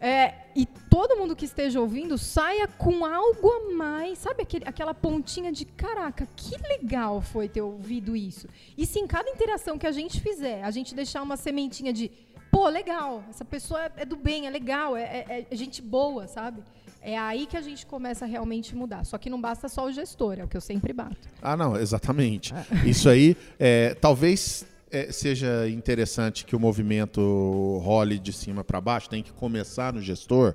é, 0.00 0.34
e 0.54 0.64
todo 0.64 1.16
mundo 1.16 1.34
que 1.34 1.44
esteja 1.44 1.80
ouvindo 1.80 2.16
saia 2.16 2.68
com 2.68 3.04
algo 3.04 3.48
a 3.50 3.74
mais, 3.74 4.18
sabe 4.18 4.42
aquele, 4.42 4.64
aquela 4.66 4.94
pontinha 4.94 5.52
de 5.52 5.64
caraca, 5.64 6.26
que 6.36 6.56
legal 6.68 7.20
foi 7.20 7.48
ter 7.48 7.62
ouvido 7.62 8.16
isso. 8.16 8.46
E 8.76 8.86
se 8.86 8.98
em 8.98 9.06
cada 9.06 9.28
interação 9.28 9.76
que 9.76 9.86
a 9.86 9.92
gente 9.92 10.20
fizer, 10.20 10.62
a 10.62 10.70
gente 10.70 10.94
deixar 10.94 11.22
uma 11.22 11.36
sementinha 11.36 11.92
de 11.92 12.10
pô, 12.50 12.68
legal, 12.68 13.22
essa 13.28 13.44
pessoa 13.44 13.84
é, 13.84 13.92
é 13.98 14.04
do 14.04 14.16
bem, 14.16 14.46
é 14.46 14.50
legal, 14.50 14.96
é, 14.96 15.02
é, 15.02 15.46
é, 15.50 15.56
gente 15.56 15.82
boa, 15.82 16.26
sabe? 16.26 16.62
É 17.00 17.16
aí 17.16 17.46
que 17.46 17.56
a 17.56 17.60
gente 17.60 17.86
começa 17.86 18.24
a 18.24 18.28
realmente 18.28 18.74
mudar. 18.74 19.04
Só 19.04 19.16
que 19.18 19.30
não 19.30 19.40
basta 19.40 19.68
só 19.68 19.86
o 19.86 19.92
gestor, 19.92 20.38
é 20.38 20.44
o 20.44 20.48
que 20.48 20.56
eu 20.56 20.60
sempre 20.60 20.92
bato. 20.92 21.28
Ah, 21.40 21.56
não, 21.56 21.76
exatamente. 21.76 22.52
Isso 22.84 23.08
aí, 23.08 23.36
é, 23.58 23.94
talvez 23.94 24.66
é, 24.90 25.12
seja 25.12 25.68
interessante 25.68 26.44
que 26.44 26.56
o 26.56 26.60
movimento 26.60 27.80
role 27.82 28.18
de 28.18 28.32
cima 28.32 28.64
para 28.64 28.80
baixo, 28.80 29.08
tem 29.08 29.22
que 29.22 29.32
começar 29.32 29.92
no 29.92 30.00
gestor, 30.00 30.54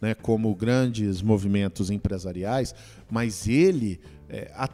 né, 0.00 0.14
como 0.14 0.54
grandes 0.54 1.22
movimentos 1.22 1.90
empresariais, 1.90 2.74
mas 3.10 3.48
ele, 3.48 4.00
é, 4.28 4.50
a, 4.54 4.68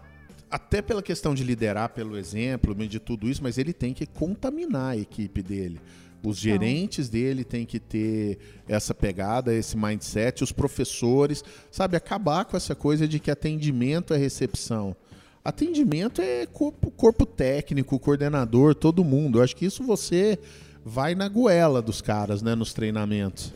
até 0.51 0.83
pela 0.83 1.03
questão 1.03 1.35
de 1.35 1.43
liderar 1.43 1.91
pelo 1.91 2.17
exemplo, 2.17 2.75
de 2.87 2.99
tudo 2.99 3.29
isso, 3.29 3.43
mas 3.43 3.59
ele 3.59 3.73
tem 3.73 3.93
que 3.93 4.07
contaminar 4.07 4.93
a 4.93 4.97
equipe 4.97 5.43
dele. 5.43 5.81
Os 6.25 6.39
então. 6.39 6.59
gerentes 6.59 7.09
dele 7.09 7.45
têm 7.45 7.67
que 7.67 7.79
ter 7.79 8.39
essa 8.67 8.95
pegada, 8.95 9.55
esse 9.55 9.77
mindset, 9.77 10.43
os 10.43 10.53
professores, 10.53 11.45
sabe, 11.71 11.97
acabar 11.97 12.47
com 12.47 12.57
essa 12.57 12.75
coisa 12.75 13.07
de 13.07 13.21
que 13.21 13.31
atendimento 13.31 14.15
é 14.15 14.17
recepção. 14.17 14.97
Atendimento 15.45 16.23
é 16.23 16.47
corpo, 16.47 16.91
corpo 16.91 17.27
técnico, 17.27 17.99
coordenador, 17.99 18.75
todo 18.75 19.05
mundo. 19.05 19.39
Eu 19.39 19.45
acho 19.45 19.55
que 19.55 19.67
isso 19.67 19.83
você 19.83 20.39
vai 20.83 21.15
na 21.15 21.29
goela 21.29 21.83
dos 21.83 22.01
caras, 22.01 22.41
né, 22.41 22.55
nos 22.55 22.73
treinamentos. 22.73 23.53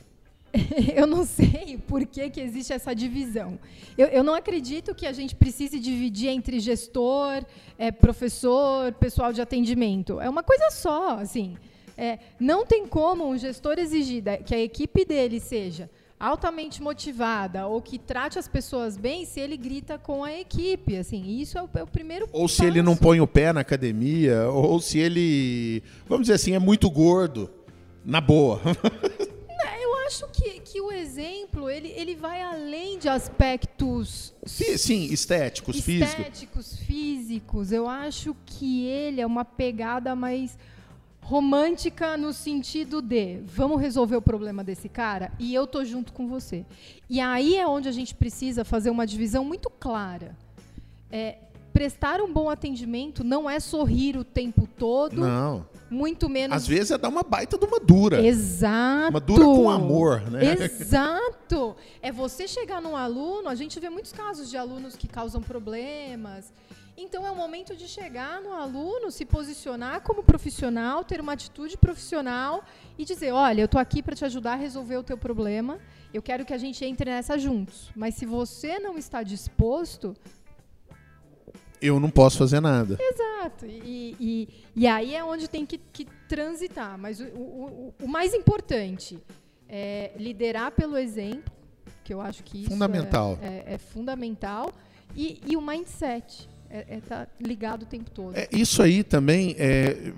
eu 0.94 1.06
não 1.06 1.24
sei 1.24 1.78
por 1.88 2.04
que, 2.04 2.28
que 2.28 2.42
existe 2.42 2.74
essa 2.74 2.94
divisão. 2.94 3.58
Eu, 3.96 4.06
eu, 4.08 4.22
não 4.22 4.34
acredito 4.34 4.94
que 4.94 5.06
a 5.06 5.12
gente 5.12 5.34
precise 5.34 5.80
dividir 5.80 6.28
entre 6.28 6.60
gestor, 6.60 7.42
é, 7.78 7.90
professor, 7.90 8.92
pessoal 8.92 9.32
de 9.32 9.40
atendimento. 9.40 10.20
É 10.20 10.28
uma 10.28 10.42
coisa 10.42 10.70
só, 10.70 11.18
assim. 11.18 11.56
É, 11.96 12.18
não 12.38 12.66
tem 12.66 12.86
como 12.86 13.26
um 13.26 13.38
gestor 13.38 13.78
exigir 13.78 14.22
que 14.44 14.54
a 14.54 14.60
equipe 14.60 15.06
dele 15.06 15.40
seja 15.40 15.88
altamente 16.18 16.82
motivada 16.82 17.66
ou 17.66 17.80
que 17.80 17.98
trate 17.98 18.38
as 18.38 18.48
pessoas 18.48 18.96
bem 18.96 19.24
se 19.24 19.40
ele 19.40 19.56
grita 19.56 19.98
com 19.98 20.24
a 20.24 20.32
equipe, 20.32 20.96
assim, 20.96 21.24
isso 21.40 21.56
é 21.56 21.62
o, 21.62 21.68
é 21.74 21.82
o 21.82 21.86
primeiro 21.86 22.28
Ou 22.32 22.42
passo. 22.42 22.56
se 22.56 22.64
ele 22.64 22.82
não 22.82 22.96
põe 22.96 23.20
o 23.20 23.26
pé 23.26 23.52
na 23.52 23.60
academia, 23.60 24.48
ou 24.48 24.80
se 24.80 24.98
ele, 24.98 25.82
vamos 26.08 26.24
dizer 26.24 26.34
assim, 26.34 26.54
é 26.54 26.58
muito 26.58 26.90
gordo, 26.90 27.50
na 28.04 28.20
boa. 28.20 28.60
Eu 29.80 29.94
acho 30.10 30.26
que, 30.28 30.60
que 30.60 30.80
o 30.80 30.90
exemplo, 30.90 31.68
ele, 31.68 31.88
ele 31.88 32.16
vai 32.16 32.40
além 32.40 32.98
de 32.98 33.10
aspectos... 33.10 34.34
Sim, 34.46 34.78
sim 34.78 35.04
estéticos, 35.12 35.76
estéticos, 35.76 35.84
físicos. 35.84 36.08
Estéticos, 36.08 36.76
físicos. 36.78 37.72
Eu 37.72 37.86
acho 37.86 38.34
que 38.46 38.86
ele 38.86 39.20
é 39.20 39.26
uma 39.26 39.44
pegada 39.44 40.16
mais 40.16 40.56
romântica 41.28 42.16
no 42.16 42.32
sentido 42.32 43.02
de 43.02 43.40
vamos 43.44 43.78
resolver 43.78 44.16
o 44.16 44.22
problema 44.22 44.64
desse 44.64 44.88
cara 44.88 45.30
e 45.38 45.54
eu 45.54 45.66
tô 45.66 45.84
junto 45.84 46.10
com 46.10 46.26
você. 46.26 46.64
E 47.08 47.20
aí 47.20 47.54
é 47.56 47.66
onde 47.66 47.86
a 47.86 47.92
gente 47.92 48.14
precisa 48.14 48.64
fazer 48.64 48.88
uma 48.88 49.06
divisão 49.06 49.44
muito 49.44 49.68
clara. 49.68 50.34
É, 51.10 51.36
prestar 51.70 52.22
um 52.22 52.32
bom 52.32 52.48
atendimento 52.48 53.22
não 53.22 53.48
é 53.48 53.60
sorrir 53.60 54.16
o 54.16 54.24
tempo 54.24 54.66
todo. 54.66 55.20
Não. 55.20 55.66
muito 55.90 56.30
menos. 56.30 56.56
Às 56.56 56.66
vezes 56.66 56.92
é 56.92 56.96
dar 56.96 57.10
uma 57.10 57.22
baita 57.22 57.58
de 57.58 57.66
uma 57.66 57.78
dura. 57.78 58.26
Exato. 58.26 59.10
Uma 59.10 59.20
dura 59.20 59.44
com 59.44 59.68
amor, 59.68 60.22
né? 60.30 60.54
Exato. 60.54 61.76
É 62.00 62.10
você 62.10 62.48
chegar 62.48 62.80
num 62.80 62.96
aluno, 62.96 63.50
a 63.50 63.54
gente 63.54 63.78
vê 63.78 63.90
muitos 63.90 64.12
casos 64.12 64.48
de 64.48 64.56
alunos 64.56 64.96
que 64.96 65.06
causam 65.06 65.42
problemas. 65.42 66.50
Então 67.00 67.24
é 67.24 67.30
o 67.30 67.36
momento 67.36 67.76
de 67.76 67.86
chegar 67.86 68.42
no 68.42 68.52
aluno, 68.52 69.12
se 69.12 69.24
posicionar 69.24 70.00
como 70.00 70.20
profissional, 70.24 71.04
ter 71.04 71.20
uma 71.20 71.32
atitude 71.32 71.78
profissional 71.78 72.64
e 72.98 73.04
dizer: 73.04 73.30
olha, 73.30 73.60
eu 73.60 73.66
estou 73.66 73.80
aqui 73.80 74.02
para 74.02 74.16
te 74.16 74.24
ajudar 74.24 74.54
a 74.54 74.56
resolver 74.56 74.96
o 74.96 75.04
teu 75.04 75.16
problema. 75.16 75.78
Eu 76.12 76.20
quero 76.20 76.44
que 76.44 76.52
a 76.52 76.58
gente 76.58 76.84
entre 76.84 77.08
nessa 77.08 77.38
juntos. 77.38 77.92
Mas 77.94 78.16
se 78.16 78.26
você 78.26 78.80
não 78.80 78.98
está 78.98 79.22
disposto, 79.22 80.16
eu 81.80 82.00
não 82.00 82.10
posso 82.10 82.36
fazer 82.36 82.58
nada. 82.58 82.98
Exato. 83.00 83.64
E, 83.64 84.16
e, 84.18 84.48
e 84.74 84.86
aí 84.88 85.14
é 85.14 85.22
onde 85.22 85.48
tem 85.48 85.64
que, 85.64 85.78
que 85.78 86.04
transitar. 86.28 86.98
Mas 86.98 87.20
o, 87.20 87.26
o, 87.26 87.94
o, 88.02 88.08
mais 88.08 88.34
importante 88.34 89.22
é 89.68 90.10
liderar 90.16 90.72
pelo 90.72 90.98
exemplo, 90.98 91.52
que 92.02 92.12
eu 92.12 92.20
acho 92.20 92.42
que 92.42 92.62
isso 92.62 92.70
fundamental. 92.70 93.38
É, 93.40 93.46
é, 93.46 93.74
é 93.74 93.78
fundamental. 93.78 94.72
E, 95.14 95.40
e, 95.46 95.56
o 95.56 95.60
mindset. 95.62 96.48
É, 96.70 96.96
é 96.96 97.00
tá 97.00 97.26
ligado 97.40 97.82
o 97.82 97.86
tempo 97.86 98.10
todo. 98.10 98.36
É, 98.36 98.48
isso 98.52 98.82
aí 98.82 99.02
também 99.02 99.54
é 99.58 100.12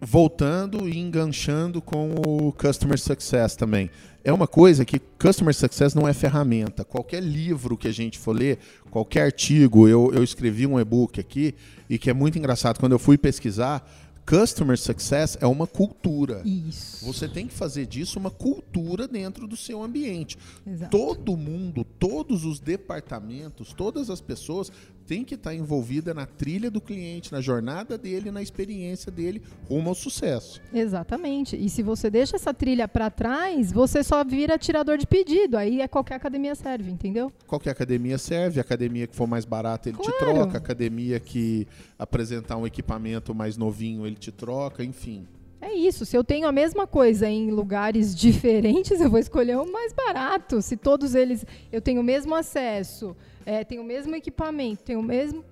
voltando 0.00 0.86
e 0.88 0.98
enganchando 0.98 1.80
com 1.80 2.14
o 2.14 2.52
Customer 2.52 2.98
Success 2.98 3.56
também. 3.56 3.90
É 4.22 4.32
uma 4.32 4.46
coisa 4.46 4.84
que 4.84 4.98
Customer 4.98 5.54
Success 5.54 5.94
não 5.94 6.06
é 6.06 6.12
ferramenta. 6.12 6.84
Qualquer 6.84 7.22
livro 7.22 7.76
que 7.76 7.88
a 7.88 7.92
gente 7.92 8.18
for 8.18 8.32
ler, 8.32 8.58
qualquer 8.90 9.22
artigo, 9.22 9.88
eu, 9.88 10.10
eu 10.14 10.22
escrevi 10.22 10.66
um 10.66 10.78
e-book 10.78 11.20
aqui 11.20 11.54
e 11.88 11.98
que 11.98 12.10
é 12.10 12.14
muito 12.14 12.38
engraçado. 12.38 12.78
Quando 12.78 12.92
eu 12.92 12.98
fui 12.98 13.16
pesquisar, 13.16 13.86
Customer 14.26 14.78
Success 14.78 15.36
é 15.40 15.46
uma 15.46 15.66
cultura. 15.66 16.42
Isso. 16.44 17.04
Você 17.04 17.28
tem 17.28 17.46
que 17.46 17.54
fazer 17.54 17.86
disso 17.86 18.18
uma 18.18 18.30
cultura 18.30 19.06
dentro 19.06 19.46
do 19.46 19.56
seu 19.56 19.82
ambiente. 19.82 20.38
Exato. 20.66 20.90
Todo 20.90 21.36
mundo, 21.36 21.84
todos 21.84 22.44
os 22.44 22.58
departamentos, 22.58 23.72
todas 23.72 24.08
as 24.08 24.20
pessoas 24.20 24.72
tem 25.06 25.24
que 25.24 25.34
estar 25.34 25.54
envolvida 25.54 26.14
na 26.14 26.26
trilha 26.26 26.70
do 26.70 26.80
cliente, 26.80 27.32
na 27.32 27.40
jornada 27.40 27.96
dele, 27.98 28.30
na 28.30 28.42
experiência 28.42 29.12
dele 29.12 29.42
rumo 29.68 29.90
ao 29.90 29.94
sucesso. 29.94 30.60
Exatamente. 30.72 31.56
E 31.56 31.68
se 31.68 31.82
você 31.82 32.10
deixa 32.10 32.36
essa 32.36 32.54
trilha 32.54 32.88
para 32.88 33.10
trás, 33.10 33.70
você 33.70 34.02
só 34.02 34.24
vira 34.24 34.58
tirador 34.58 34.96
de 34.96 35.06
pedido. 35.06 35.56
Aí 35.56 35.80
é 35.80 35.88
qualquer 35.88 36.14
academia 36.14 36.54
serve, 36.54 36.90
entendeu? 36.90 37.32
Qualquer 37.46 37.70
academia 37.70 38.18
serve. 38.18 38.58
A 38.58 38.62
academia 38.62 39.06
que 39.06 39.14
for 39.14 39.26
mais 39.26 39.44
barata, 39.44 39.88
ele 39.88 39.98
claro. 39.98 40.12
te 40.12 40.18
troca. 40.18 40.54
A 40.54 40.58
academia 40.58 41.20
que 41.20 41.66
apresentar 41.98 42.56
um 42.56 42.66
equipamento 42.66 43.34
mais 43.34 43.56
novinho, 43.56 44.06
ele 44.06 44.13
te 44.14 44.32
troca, 44.32 44.84
enfim. 44.84 45.26
É 45.60 45.72
isso. 45.72 46.04
Se 46.04 46.14
eu 46.16 46.22
tenho 46.22 46.46
a 46.46 46.52
mesma 46.52 46.86
coisa 46.86 47.28
em 47.28 47.50
lugares 47.50 48.14
diferentes, 48.16 49.00
eu 49.00 49.08
vou 49.08 49.18
escolher 49.18 49.56
o 49.56 49.70
mais 49.70 49.92
barato. 49.92 50.60
Se 50.60 50.76
todos 50.76 51.14
eles 51.14 51.44
eu 51.72 51.80
tenho 51.80 52.02
o 52.02 52.04
mesmo 52.04 52.34
acesso, 52.34 53.16
é, 53.46 53.64
tenho 53.64 53.82
o 53.82 53.84
mesmo 53.84 54.14
equipamento, 54.14 54.82
tenho 54.84 55.00
o 55.00 55.02
mesmo. 55.02 55.42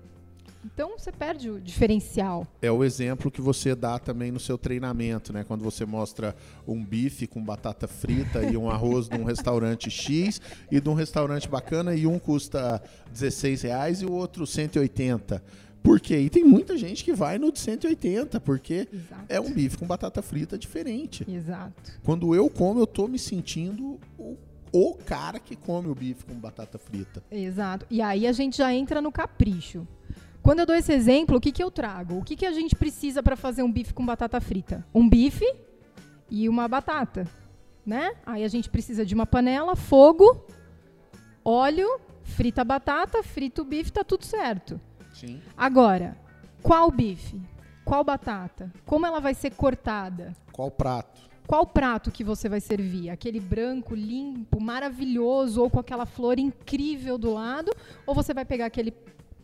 Então 0.65 0.97
você 0.97 1.11
perde 1.11 1.49
o 1.49 1.59
diferencial. 1.59 2.47
É 2.61 2.71
o 2.71 2.83
exemplo 2.83 3.29
que 3.29 3.41
você 3.41 3.75
dá 3.75 3.99
também 3.99 4.31
no 4.31 4.39
seu 4.39 4.57
treinamento, 4.57 5.33
né? 5.33 5.43
Quando 5.43 5.61
você 5.61 5.85
mostra 5.85 6.35
um 6.65 6.81
bife 6.81 7.27
com 7.27 7.43
batata 7.43 7.87
frita 7.87 8.45
e 8.45 8.55
um 8.55 8.69
arroz 8.69 9.09
de 9.09 9.17
um 9.17 9.25
restaurante 9.25 9.89
X 9.89 10.39
e 10.71 10.79
de 10.79 10.87
um 10.87 10.93
restaurante 10.93 11.49
bacana 11.49 11.93
e 11.93 12.07
um 12.07 12.17
custa 12.17 12.81
16 13.11 13.63
reais 13.63 14.01
e 14.01 14.05
o 14.05 14.11
outro 14.13 14.47
180 14.47 15.43
por 15.83 15.99
quê? 15.99 16.17
E 16.17 16.29
tem 16.29 16.45
muita 16.45 16.77
gente 16.77 17.03
que 17.03 17.11
vai 17.11 17.37
no 17.37 17.51
de 17.51 17.59
180, 17.59 18.39
porque 18.39 18.87
Exato. 18.91 19.25
é 19.27 19.39
um 19.39 19.51
bife 19.51 19.77
com 19.77 19.85
batata 19.85 20.21
frita 20.21 20.57
diferente. 20.57 21.29
Exato. 21.29 21.91
Quando 22.03 22.33
eu 22.33 22.49
como, 22.49 22.79
eu 22.79 22.87
tô 22.87 23.05
me 23.05 23.19
sentindo 23.19 23.99
o, 24.17 24.37
o 24.71 24.93
cara 24.93 25.39
que 25.39 25.57
come 25.57 25.89
o 25.89 25.95
bife 25.95 26.23
com 26.23 26.35
batata 26.35 26.79
frita. 26.79 27.21
Exato. 27.29 27.85
E 27.91 28.01
aí 28.01 28.25
a 28.25 28.31
gente 28.31 28.57
já 28.57 28.73
entra 28.73 29.01
no 29.01 29.11
capricho. 29.11 29.85
Quando 30.41 30.59
eu 30.59 30.65
dou 30.65 30.75
esse 30.75 30.93
exemplo, 30.93 31.37
o 31.37 31.41
que, 31.41 31.51
que 31.51 31.61
eu 31.61 31.69
trago? 31.69 32.17
O 32.17 32.23
que, 32.23 32.37
que 32.37 32.45
a 32.45 32.53
gente 32.53 32.75
precisa 32.75 33.21
para 33.21 33.35
fazer 33.35 33.61
um 33.61 33.71
bife 33.71 33.93
com 33.93 34.05
batata 34.05 34.39
frita? 34.39 34.85
Um 34.93 35.07
bife 35.07 35.45
e 36.29 36.47
uma 36.47 36.65
batata, 36.67 37.27
né? 37.85 38.13
Aí 38.25 38.43
a 38.43 38.47
gente 38.47 38.69
precisa 38.69 39.05
de 39.05 39.13
uma 39.13 39.25
panela, 39.25 39.75
fogo, 39.75 40.45
óleo, 41.43 41.99
frita 42.23 42.61
a 42.61 42.65
batata, 42.65 43.21
frita 43.21 43.61
o 43.61 43.65
bife, 43.65 43.91
tá 43.91 44.03
tudo 44.03 44.25
certo. 44.25 44.79
Sim. 45.13 45.41
Agora, 45.55 46.17
qual 46.61 46.91
bife? 46.91 47.41
Qual 47.85 48.03
batata? 48.03 48.71
Como 48.85 49.05
ela 49.05 49.19
vai 49.19 49.33
ser 49.33 49.51
cortada? 49.51 50.33
Qual 50.51 50.71
prato? 50.71 51.21
Qual 51.45 51.65
prato 51.67 52.09
que 52.09 52.23
você 52.23 52.47
vai 52.47 52.61
servir? 52.61 53.09
Aquele 53.09 53.39
branco, 53.39 53.93
limpo, 53.93 54.61
maravilhoso, 54.61 55.61
ou 55.61 55.69
com 55.69 55.79
aquela 55.79 56.05
flor 56.05 56.39
incrível 56.39 57.17
do 57.17 57.33
lado? 57.33 57.71
Ou 58.05 58.15
você 58.15 58.33
vai 58.33 58.45
pegar 58.45 58.67
aquele 58.67 58.93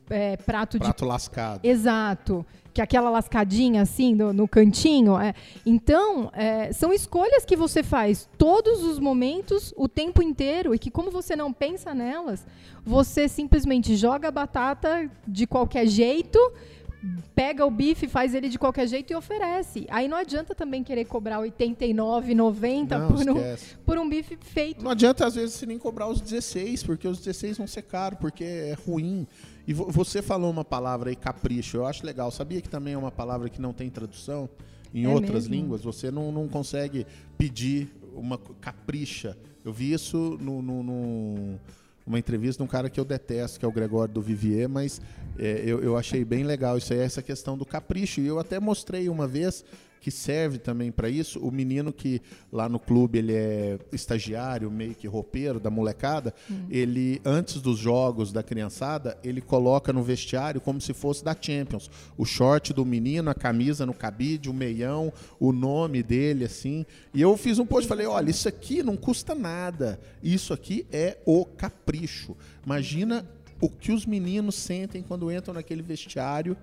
é, 0.10 0.38
prato, 0.38 0.46
prato 0.46 0.80
de. 0.80 0.86
Prato 0.86 1.06
lascado. 1.06 1.60
Exato. 1.64 2.46
Que 2.80 2.82
é 2.82 2.86
aquela 2.86 3.10
lascadinha 3.10 3.82
assim 3.82 4.16
no, 4.16 4.32
no 4.32 4.48
cantinho. 4.48 5.20
É. 5.20 5.34
Então, 5.66 6.32
é, 6.32 6.72
são 6.72 6.94
escolhas 6.94 7.44
que 7.44 7.58
você 7.58 7.84
faz 7.84 8.30
todos 8.38 8.86
os 8.86 9.00
momentos, 9.00 9.74
o 9.76 9.90
tempo 9.90 10.24
inteiro, 10.24 10.74
e 10.74 10.80
que, 10.80 10.90
como 10.90 11.12
você 11.12 11.36
não 11.36 11.52
pensa 11.52 11.94
nelas, 11.94 12.48
você 12.86 13.28
simplesmente 13.28 13.98
joga 13.98 14.30
a 14.30 14.32
batata 14.32 15.12
de 15.28 15.46
qualquer 15.46 15.88
jeito 15.88 16.40
pega 17.34 17.66
o 17.66 17.72
bife, 17.72 18.08
faz 18.08 18.34
ele 18.34 18.50
de 18.50 18.60
qualquer 18.60 18.88
jeito 18.88 19.12
e 19.12 19.16
oferece. 19.16 19.86
Aí 19.90 20.08
não 20.08 20.18
adianta 20.18 20.54
também 20.54 20.84
querer 20.84 21.06
cobrar 21.06 21.40
89, 21.40 22.36
90 22.36 23.08
por 23.08 23.30
um, 23.30 23.56
por 23.86 23.98
um 23.98 24.10
bife 24.10 24.38
feito. 24.42 24.84
Não 24.84 24.92
adianta 24.92 25.26
às 25.26 25.36
vezes 25.36 25.62
nem 25.62 25.78
cobrar 25.78 26.08
os 26.08 26.20
16, 26.20 26.84
porque 26.84 27.08
os 27.08 27.20
16 27.20 27.58
vão 27.58 27.68
ser 27.68 27.84
caros, 27.84 28.20
porque 28.20 28.44
é 28.44 28.76
ruim. 28.86 29.26
E 29.70 29.74
você 29.74 30.20
falou 30.20 30.50
uma 30.50 30.66
palavra 30.66 31.12
aí, 31.12 31.16
capricho. 31.16 31.78
Eu 31.78 31.86
acho 31.86 32.04
legal. 32.04 32.32
Sabia 32.32 32.60
que 32.60 32.68
também 32.68 32.96
é 32.96 32.98
uma 32.98 33.12
palavra 33.12 33.48
que 33.50 33.62
não 33.62 33.72
tem 33.72 33.88
tradução 33.88 34.50
em 34.92 35.06
é 35.06 35.08
outras 35.08 35.48
mesmo? 35.48 35.54
línguas? 35.54 35.84
Você 35.84 36.10
não, 36.10 36.32
não 36.32 36.48
consegue 36.48 37.06
pedir 37.38 37.88
uma 38.16 38.40
capricha. 38.60 39.38
Eu 39.64 39.72
vi 39.72 39.94
isso 39.94 40.40
no, 40.42 40.60
no, 40.64 40.82
no 40.82 41.60
uma 42.04 42.18
entrevista 42.18 42.64
de 42.64 42.68
um 42.68 42.68
cara 42.68 42.90
que 42.90 43.00
eu 43.00 43.06
detesto, 43.06 43.60
que 43.60 43.66
é 43.66 43.68
o 43.68 43.72
Gregório 43.72 44.12
do 44.12 44.24
Vivier, 44.24 44.68
mas 44.68 45.00
é, 45.38 45.62
eu, 45.64 45.84
eu 45.84 45.96
achei 45.96 46.26
bem 46.26 46.44
legal 46.44 46.76
isso 46.76 46.92
aí, 46.92 46.98
essa 47.02 47.22
questão 47.22 47.56
do 47.56 47.64
capricho. 47.64 48.22
E 48.22 48.26
eu 48.26 48.40
até 48.40 48.60
mostrei 48.60 49.08
uma 49.08 49.28
vez 49.28 49.64
que 50.00 50.12
serve 50.12 50.58
também 50.58 50.92
para 50.92 51.10
isso. 51.10 51.40
O 51.40 51.52
menino 51.52 51.92
que 51.92 52.22
lá 52.52 52.70
no 52.70 52.80
clube 52.80 53.20
ele 53.20 53.34
é 53.34 53.80
estagiário, 53.92 54.72
meio 54.72 54.96
que 54.96 55.08
roupeiro 55.08 55.60
da 55.60 55.70
molecada, 55.70 56.34
hum. 56.50 56.66
ele 56.70 57.22
antes 57.26 57.62
dos 57.62 57.78
jogos 57.78 58.32
da 58.32 58.42
criançada, 58.42 59.18
ele 59.24 59.42
coloca 59.42 59.92
no 59.92 60.04
vestiário 60.04 60.62
como 60.62 60.80
se 60.80 60.94
fosse 60.94 61.24
da 61.24 61.36
Champions. 61.40 61.90
O 62.18 62.26
short 62.26 62.74
do 62.74 62.86
menino, 62.86 63.30
a 63.30 63.36
camisa 63.36 63.86
no 63.86 63.94
cabide, 63.94 64.50
o 64.50 64.54
meião, 64.54 65.12
o 65.40 65.52
nome 65.52 66.02
dele 66.02 66.46
assim. 66.46 66.86
E 67.14 67.22
eu 67.22 67.36
fiz 67.38 67.60
um 67.60 67.66
post, 67.66 67.88
falei: 67.88 68.08
"Olha, 68.08 68.30
isso 68.30 68.48
aqui 68.48 68.82
não 68.84 68.96
custa 68.96 69.36
nada. 69.36 70.00
Isso 70.24 70.54
aqui 70.54 70.86
é 70.92 71.18
o 71.26 71.46
capricho. 71.46 72.36
Imagina 72.66 73.26
o 73.62 73.70
que 73.70 73.92
os 73.92 74.06
meninos 74.06 74.56
sentem 74.56 75.04
quando 75.04 75.32
entram 75.32 75.54
naquele 75.54 75.82
vestiário 75.82 76.56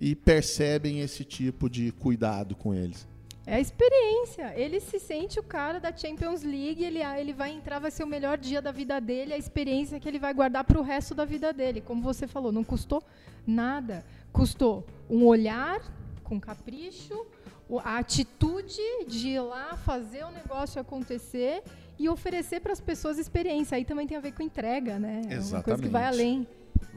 e 0.00 0.14
percebem 0.14 1.00
esse 1.00 1.24
tipo 1.24 1.68
de 1.68 1.90
cuidado 1.92 2.54
com 2.54 2.72
eles. 2.74 3.06
É 3.48 3.54
a 3.54 3.60
experiência. 3.60 4.52
Ele 4.54 4.78
se 4.78 4.98
sente 4.98 5.40
o 5.40 5.42
cara 5.42 5.80
da 5.80 5.94
Champions 5.96 6.42
League, 6.42 6.84
ele, 6.84 7.02
ah, 7.02 7.18
ele 7.18 7.32
vai 7.32 7.50
entrar, 7.50 7.78
vai 7.78 7.90
ser 7.90 8.04
o 8.04 8.06
melhor 8.06 8.36
dia 8.36 8.60
da 8.60 8.70
vida 8.70 9.00
dele, 9.00 9.32
a 9.32 9.38
experiência 9.38 9.98
que 9.98 10.06
ele 10.06 10.18
vai 10.18 10.34
guardar 10.34 10.64
para 10.64 10.78
o 10.78 10.82
resto 10.82 11.14
da 11.14 11.24
vida 11.24 11.50
dele. 11.50 11.80
Como 11.80 12.02
você 12.02 12.26
falou, 12.26 12.52
não 12.52 12.62
custou 12.62 13.02
nada. 13.46 14.04
Custou 14.32 14.86
um 15.08 15.24
olhar 15.24 15.80
com 16.22 16.38
capricho, 16.38 17.26
a 17.82 17.96
atitude 17.96 18.82
de 19.06 19.28
ir 19.28 19.40
lá 19.40 19.76
fazer 19.78 20.24
o 20.24 20.30
negócio 20.30 20.78
acontecer 20.78 21.62
e 21.98 22.06
oferecer 22.06 22.60
para 22.60 22.74
as 22.74 22.80
pessoas 22.80 23.18
experiência. 23.18 23.76
Aí 23.76 23.84
também 23.84 24.06
tem 24.06 24.18
a 24.18 24.20
ver 24.20 24.32
com 24.32 24.42
entrega, 24.42 24.98
né? 24.98 25.20
Exatamente. 25.20 25.54
É 25.54 25.56
uma 25.56 25.62
coisa 25.62 25.82
que 25.82 25.88
vai 25.88 26.04
além 26.04 26.46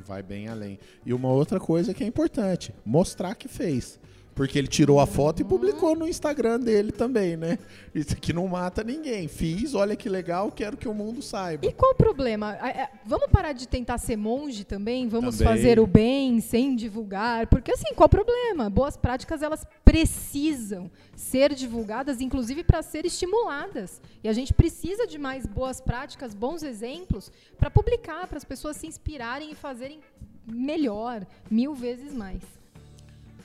vai 0.02 0.22
bem 0.22 0.48
além. 0.48 0.78
E 1.06 1.14
uma 1.14 1.30
outra 1.30 1.60
coisa 1.60 1.94
que 1.94 2.04
é 2.04 2.08
importante, 2.08 2.74
mostrar 2.86 3.36
que 3.36 3.48
fez. 3.48 4.00
Porque 4.42 4.58
ele 4.58 4.68
tirou 4.68 5.00
a 5.00 5.06
foto 5.06 5.44
e 5.44 5.46
publicou 5.46 5.96
no 5.96 6.08
Instagram 6.08 6.60
dele 6.60 6.92
também, 6.92 7.38
né? 7.38 7.60
Isso 7.94 8.14
aqui 8.14 8.34
não 8.34 8.48
mata 8.48 8.84
ninguém. 8.84 9.28
Fiz, 9.28 9.76
olha 9.76 9.96
que 9.96 10.10
legal, 10.10 10.52
quero 10.52 10.76
que 10.76 10.88
o 10.88 10.96
mundo 10.96 11.22
saiba. 11.22 11.64
E 11.64 11.72
qual 11.72 11.92
o 11.92 11.96
problema? 11.96 12.58
Vamos 13.06 13.28
parar 13.28 13.54
de 13.54 13.68
tentar 13.68 14.00
ser 14.00 14.16
monge 14.16 14.64
também? 14.64 15.08
Vamos 15.08 15.38
também. 15.38 15.54
fazer 15.54 15.80
o 15.80 15.86
bem 15.86 16.40
sem 16.40 16.76
divulgar? 16.76 17.46
Porque 17.46 17.72
assim, 17.72 17.94
qual 17.94 18.08
o 18.08 18.10
problema? 18.10 18.68
Boas 18.68 18.98
práticas, 18.98 19.44
elas 19.44 19.64
precisam 19.86 20.90
ser 21.16 21.54
divulgadas, 21.54 22.20
inclusive 22.20 22.64
para 22.64 22.82
ser 22.82 23.06
estimuladas. 23.06 24.02
E 24.24 24.28
a 24.28 24.34
gente 24.34 24.56
precisa 24.56 25.06
de 25.06 25.20
mais 25.20 25.46
boas 25.46 25.80
práticas, 25.80 26.34
bons 26.34 26.64
exemplos, 26.64 27.32
para 27.60 27.70
publicar, 27.70 28.26
para 28.26 28.38
as 28.40 28.44
pessoas 28.44 28.76
se 28.76 28.88
inspirarem 28.88 29.52
e 29.52 29.56
fazerem 29.56 30.00
melhor, 30.48 31.28
mil 31.48 31.76
vezes 31.76 32.12
mais. 32.12 32.42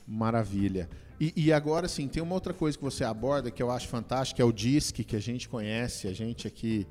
Maravilha. 0.06 0.88
E, 1.18 1.32
e, 1.34 1.52
agora, 1.52 1.88
sim, 1.88 2.08
tem 2.08 2.22
uma 2.22 2.34
outra 2.34 2.52
coisa 2.52 2.76
que 2.76 2.84
você 2.84 3.02
aborda 3.02 3.50
que 3.50 3.62
eu 3.62 3.70
acho 3.70 3.88
fantástica, 3.88 4.42
é 4.42 4.44
o 4.44 4.52
DISC, 4.52 5.02
que 5.02 5.16
a 5.16 5.20
gente 5.20 5.48
conhece, 5.48 6.06
a 6.06 6.12
gente 6.12 6.46
aqui 6.46 6.86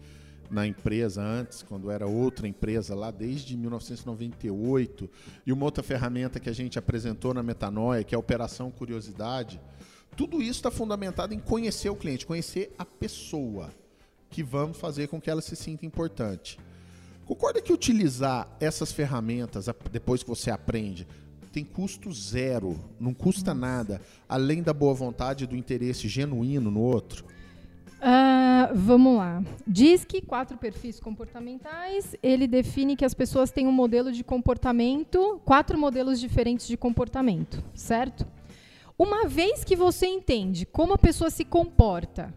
na 0.49 0.65
empresa 0.65 1.21
antes, 1.21 1.63
quando 1.63 1.89
era 1.89 2.08
outra 2.08 2.47
empresa 2.47 2.95
lá 2.95 3.12
desde 3.12 3.56
1998, 3.56 5.10
e 5.45 5.54
uma 5.54 5.65
outra 5.65 5.84
ferramenta 5.84 6.39
que 6.39 6.49
a 6.49 6.54
gente 6.54 6.78
apresentou 6.78 7.34
na 7.34 7.43
Metanoia, 7.43 8.04
que 8.04 8.15
é 8.15 8.17
a 8.17 8.19
Operação 8.19 8.71
Curiosidade. 8.71 9.62
Tudo 10.15 10.41
isso 10.41 10.60
está 10.60 10.71
fundamentado 10.71 11.34
em 11.34 11.39
conhecer 11.39 11.89
o 11.89 11.95
cliente, 11.95 12.25
conhecer 12.25 12.73
a 12.78 12.86
pessoa, 12.86 13.69
que 14.30 14.41
vamos 14.41 14.78
fazer 14.78 15.08
com 15.08 15.21
que 15.21 15.30
ela 15.30 15.41
se 15.41 15.56
sinta 15.56 15.86
importante. 15.86 16.60
Concorda 17.25 17.62
que 17.62 17.73
utilizar 17.73 18.47
essas 18.60 18.91
ferramentas, 18.91 19.67
depois 19.91 20.21
que 20.21 20.30
você 20.30 20.51
aprende, 20.51 21.08
tem 21.55 21.63
custo 21.63 22.11
zero, 22.11 22.77
não 22.99 23.13
custa 23.13 23.53
nada, 23.53 24.01
além 24.27 24.61
da 24.61 24.73
boa 24.73 24.93
vontade 24.93 25.45
e 25.45 25.47
do 25.47 25.55
interesse 25.55 26.05
genuíno 26.09 26.69
no 26.69 26.81
outro? 26.81 27.23
Uh, 27.95 28.75
vamos 28.75 29.15
lá. 29.15 29.41
Diz 29.65 30.03
que 30.03 30.19
quatro 30.19 30.57
perfis 30.57 30.99
comportamentais, 30.99 32.13
ele 32.21 32.45
define 32.45 32.97
que 32.97 33.05
as 33.05 33.13
pessoas 33.13 33.51
têm 33.51 33.67
um 33.67 33.71
modelo 33.71 34.11
de 34.11 34.21
comportamento, 34.21 35.39
quatro 35.45 35.77
modelos 35.77 36.19
diferentes 36.19 36.67
de 36.67 36.75
comportamento, 36.75 37.63
certo? 37.73 38.27
Uma 38.99 39.25
vez 39.25 39.63
que 39.63 39.77
você 39.77 40.07
entende 40.07 40.65
como 40.65 40.91
a 40.91 40.97
pessoa 40.97 41.29
se 41.29 41.45
comporta, 41.45 42.33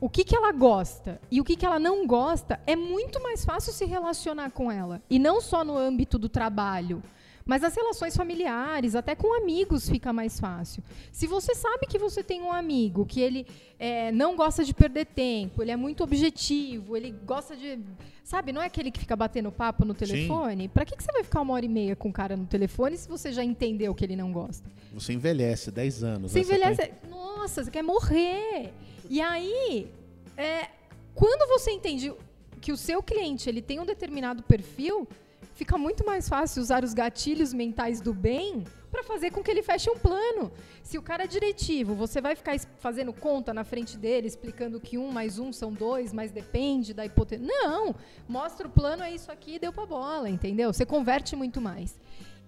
o 0.00 0.08
que, 0.08 0.24
que 0.24 0.34
ela 0.34 0.52
gosta 0.52 1.20
e 1.30 1.38
o 1.38 1.44
que, 1.44 1.54
que 1.54 1.66
ela 1.66 1.78
não 1.78 2.06
gosta, 2.06 2.58
é 2.66 2.74
muito 2.74 3.22
mais 3.22 3.44
fácil 3.44 3.74
se 3.74 3.84
relacionar 3.84 4.52
com 4.52 4.72
ela. 4.72 5.02
E 5.10 5.18
não 5.18 5.38
só 5.38 5.62
no 5.62 5.76
âmbito 5.76 6.18
do 6.18 6.30
trabalho, 6.30 7.02
mas 7.48 7.64
as 7.64 7.74
relações 7.74 8.14
familiares, 8.14 8.94
até 8.94 9.14
com 9.14 9.34
amigos, 9.34 9.88
fica 9.88 10.12
mais 10.12 10.38
fácil. 10.38 10.84
Se 11.10 11.26
você 11.26 11.54
sabe 11.54 11.86
que 11.86 11.98
você 11.98 12.22
tem 12.22 12.42
um 12.42 12.52
amigo 12.52 13.06
que 13.06 13.22
ele 13.22 13.46
é, 13.78 14.12
não 14.12 14.36
gosta 14.36 14.62
de 14.62 14.74
perder 14.74 15.06
tempo, 15.06 15.62
ele 15.62 15.70
é 15.70 15.76
muito 15.76 16.04
objetivo, 16.04 16.94
ele 16.94 17.10
gosta 17.24 17.56
de. 17.56 17.78
Sabe, 18.22 18.52
não 18.52 18.60
é 18.60 18.66
aquele 18.66 18.90
que 18.90 19.00
fica 19.00 19.16
batendo 19.16 19.50
papo 19.50 19.86
no 19.86 19.94
telefone? 19.94 20.68
Para 20.68 20.84
que, 20.84 20.94
que 20.94 21.02
você 21.02 21.10
vai 21.10 21.24
ficar 21.24 21.40
uma 21.40 21.54
hora 21.54 21.64
e 21.64 21.68
meia 21.70 21.96
com 21.96 22.10
o 22.10 22.12
cara 22.12 22.36
no 22.36 22.44
telefone 22.44 22.98
se 22.98 23.08
você 23.08 23.32
já 23.32 23.42
entendeu 23.42 23.94
que 23.94 24.04
ele 24.04 24.14
não 24.14 24.30
gosta? 24.30 24.68
Você 24.92 25.14
envelhece 25.14 25.70
10 25.70 26.04
anos. 26.04 26.32
Você 26.32 26.40
né? 26.40 26.44
envelhece. 26.44 26.82
Tem... 26.82 27.10
Nossa, 27.10 27.64
você 27.64 27.70
quer 27.70 27.82
morrer. 27.82 28.74
E 29.08 29.22
aí, 29.22 29.90
é, 30.36 30.68
quando 31.14 31.48
você 31.48 31.70
entende 31.70 32.12
que 32.60 32.72
o 32.72 32.76
seu 32.76 33.02
cliente 33.02 33.48
ele 33.48 33.62
tem 33.62 33.80
um 33.80 33.86
determinado 33.86 34.42
perfil, 34.42 35.08
fica 35.54 35.76
muito 35.76 36.04
mais 36.06 36.28
fácil 36.28 36.62
usar 36.62 36.84
os 36.84 36.94
gatilhos 36.94 37.52
mentais 37.52 38.00
do 38.00 38.14
bem 38.14 38.64
para 38.90 39.02
fazer 39.02 39.30
com 39.30 39.42
que 39.42 39.50
ele 39.50 39.62
feche 39.62 39.90
um 39.90 39.98
plano. 39.98 40.50
Se 40.82 40.96
o 40.96 41.02
cara 41.02 41.24
é 41.24 41.26
diretivo, 41.26 41.94
você 41.94 42.20
vai 42.20 42.34
ficar 42.34 42.58
fazendo 42.78 43.12
conta 43.12 43.52
na 43.52 43.64
frente 43.64 43.98
dele, 43.98 44.26
explicando 44.26 44.80
que 44.80 44.96
um 44.96 45.10
mais 45.10 45.38
um 45.38 45.52
são 45.52 45.72
dois, 45.72 46.12
mas 46.12 46.30
depende 46.30 46.94
da 46.94 47.04
hipótese. 47.04 47.42
Não! 47.44 47.94
Mostra 48.28 48.66
o 48.66 48.70
plano, 48.70 49.02
é 49.02 49.12
isso 49.12 49.30
aqui, 49.30 49.58
deu 49.58 49.72
para 49.72 49.86
bola, 49.86 50.28
entendeu? 50.30 50.72
Você 50.72 50.86
converte 50.86 51.36
muito 51.36 51.60
mais. 51.60 51.98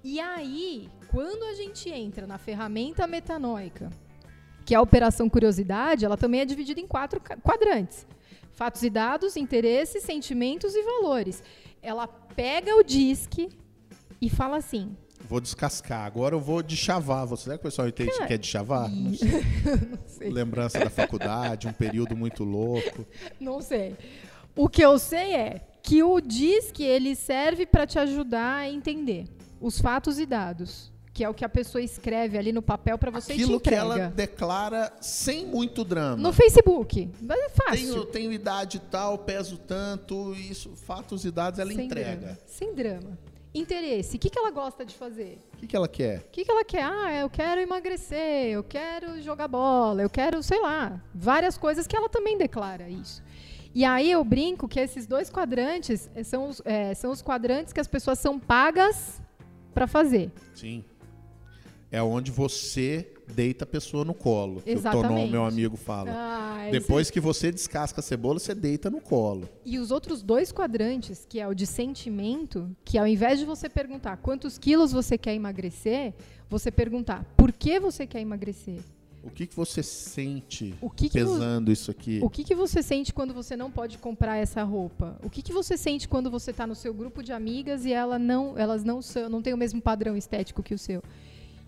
E 0.03 0.19
aí, 0.19 0.89
quando 1.09 1.43
a 1.45 1.55
gente 1.55 1.91
entra 1.91 2.27
na 2.27 2.39
ferramenta 2.39 3.07
metanóica, 3.07 3.91
que 4.65 4.75
é 4.75 4.79
a 4.79 4.83
operação 4.83 5.29
curiosidade, 5.29 6.05
ela 6.05 6.17
também 6.17 6.41
é 6.41 6.45
dividida 6.45 6.81
em 6.81 6.87
quatro 6.87 7.21
quadrantes: 7.43 8.07
fatos 8.53 8.83
e 8.83 8.89
dados, 8.89 9.37
interesses, 9.37 10.03
sentimentos 10.03 10.75
e 10.75 10.83
valores 10.83 11.43
ela 11.83 12.07
pega 12.07 12.77
o 12.77 12.83
disque 12.83 13.49
e 14.21 14.29
fala 14.29 14.57
assim. 14.57 14.97
Vou 15.29 15.41
descascar. 15.41 16.05
Agora 16.05 16.35
eu 16.35 16.41
vou 16.41 16.63
de 16.63 16.77
chavar. 16.77 17.27
Você 17.27 17.45
sabe 17.45 17.59
que 17.59 17.67
o 17.67 17.71
pessoal 17.71 17.89
entende 17.89 18.27
que 18.27 18.35
é 18.35 18.39
de 18.39 18.47
chavar? 18.47 18.89
Não 18.89 19.15
sei. 19.15 19.31
não 19.91 19.99
sei. 20.07 20.31
Lembrança 20.31 20.79
da 20.79 20.91
faculdade, 20.91 21.69
um 21.69 21.73
período 21.73 22.17
muito 22.17 22.45
louco. 22.45 23.07
Não 23.39 23.61
sei. 23.61 23.97
O 24.57 24.69
que 24.69 24.83
eu 24.83 24.99
sei 24.99 25.35
é 25.35 25.61
que 25.83 26.03
o 26.03 26.21
disque 26.21 26.83
ele 26.83 27.15
serve 27.15 27.67
para 27.67 27.87
te 27.87 27.99
ajudar 27.99 28.57
a 28.57 28.71
entender 28.71 29.27
os 29.61 29.81
fatos 29.81 30.19
e 30.19 30.27
dados 30.27 30.90
que 31.21 31.25
é 31.25 31.29
o 31.29 31.35
que 31.35 31.45
a 31.45 31.51
pessoa 31.51 31.83
escreve 31.83 32.39
ali 32.39 32.51
no 32.51 32.63
papel 32.63 32.97
para 32.97 33.11
você 33.11 33.35
Aquilo 33.35 33.51
e 33.51 33.53
te 33.53 33.57
entrega. 33.59 33.85
que 33.85 34.01
ela 34.01 34.09
declara 34.09 34.91
sem 35.03 35.45
muito 35.45 35.85
drama. 35.85 36.17
No 36.17 36.33
Facebook. 36.33 37.11
É 37.29 37.49
fácil. 37.51 37.93
Tenho, 37.93 38.07
tenho 38.07 38.33
idade 38.33 38.81
tal, 38.91 39.19
peso 39.19 39.59
tanto, 39.59 40.35
isso, 40.35 40.71
fatos 40.75 41.27
e 41.27 41.31
dados 41.31 41.61
ela 41.61 41.71
sem 41.75 41.85
entrega. 41.85 42.17
Drama. 42.17 42.39
Sem 42.47 42.75
drama. 42.75 43.19
Interesse. 43.55 44.17
O 44.17 44.19
que, 44.19 44.31
que 44.31 44.39
ela 44.39 44.51
gosta 44.51 44.83
de 44.83 44.95
fazer? 44.95 45.39
O 45.53 45.59
que, 45.59 45.67
que 45.67 45.77
ela 45.77 45.87
quer? 45.87 46.21
O 46.21 46.31
que, 46.33 46.43
que 46.43 46.51
ela 46.51 46.65
quer? 46.65 46.85
Ah, 46.85 47.15
eu 47.15 47.29
quero 47.29 47.61
emagrecer, 47.61 48.47
eu 48.47 48.65
quero 48.65 49.21
jogar 49.21 49.47
bola, 49.47 50.01
eu 50.01 50.09
quero, 50.09 50.43
sei 50.43 50.63
lá, 50.63 51.05
várias 51.15 51.59
coisas 51.59 51.87
que 51.87 51.95
ela 51.95 52.09
também 52.09 52.39
declara 52.39 52.89
isso. 52.89 53.23
E 53.75 53.85
aí 53.85 54.11
eu 54.11 54.25
brinco 54.25 54.67
que 54.67 54.81
esses 54.81 55.07
dois 55.07 55.29
quadrantes 55.29 56.09
são 56.25 56.49
os, 56.49 56.63
é, 56.65 56.95
são 56.95 57.11
os 57.11 57.21
quadrantes 57.21 57.75
que 57.75 57.81
as 57.81 57.87
pessoas 57.87 58.19
são 58.19 58.41
pagas 58.41 59.21
para 59.75 59.87
fazer. 59.87 60.33
Sim 60.55 60.83
é 61.91 62.03
onde 62.03 62.31
você 62.31 63.13
deita 63.35 63.65
a 63.65 63.67
pessoa 63.67 64.05
no 64.05 64.15
colo. 64.15 64.63
Exatamente. 64.65 65.07
Que 65.09 65.13
o 65.13 65.17
Tonon, 65.17 65.27
meu 65.29 65.45
amigo, 65.45 65.77
fala. 65.77 66.11
Ah, 66.13 66.69
Depois 66.71 67.11
que 67.11 67.21
você 67.21 67.51
descasca 67.51 68.01
a 68.01 68.03
cebola, 68.03 68.39
você 68.39 68.55
deita 68.55 68.91
no 68.91 69.01
colo. 69.01 69.49
E 69.65 69.79
os 69.79 69.91
outros 69.91 70.23
dois 70.23 70.53
quadrantes, 70.53 71.27
que 71.29 71.41
é 71.41 71.49
o 71.49 71.55
de 71.55 71.67
sentimento, 71.67 72.71
que 72.85 72.99
ao 72.99 73.07
invés 73.07 73.39
de 73.39 73.45
você 73.45 73.69
perguntar 73.69 74.17
quantos 74.19 74.59
quilos 74.59 74.93
você 74.93 75.19
quer 75.19 75.35
emagrecer, 75.35 76.15
você 76.49 76.71
perguntar 76.71 77.25
por 77.37 77.53
que 77.53 77.79
você 77.81 78.07
quer 78.07 78.21
emagrecer. 78.21 78.79
O 79.23 79.31
que, 79.31 79.47
que 79.47 79.55
você 79.55 79.83
sente 79.83 80.75
que 80.97 81.11
pesando 81.11 81.67
que 81.67 81.73
isso 81.73 81.91
aqui? 81.91 82.21
O 82.23 82.31
que, 82.31 82.43
que 82.43 82.55
você 82.55 82.83
sente 82.83 83.13
quando 83.13 83.35
você 83.35 83.55
não 83.55 83.71
pode 83.71 83.99
comprar 83.99 84.39
essa 84.39 84.63
roupa? 84.63 85.19
O 85.23 85.29
que, 85.29 85.43
que 85.43 85.53
você 85.53 85.77
sente 85.77 86.09
quando 86.09 86.31
você 86.31 86.53
está 86.53 86.67
no 86.67 86.75
seu 86.75 86.95
grupo 86.95 87.23
de 87.23 87.31
amigas 87.31 87.85
e 87.85 87.93
ela 87.93 88.19
não, 88.19 88.57
elas 88.57 88.83
não, 88.83 89.03
são, 89.03 89.29
não 89.29 89.43
têm 89.43 89.53
o 89.53 89.59
mesmo 89.59 89.81
padrão 89.81 90.17
estético 90.17 90.63
que 90.63 90.73
o 90.73 90.79
seu? 90.79 91.03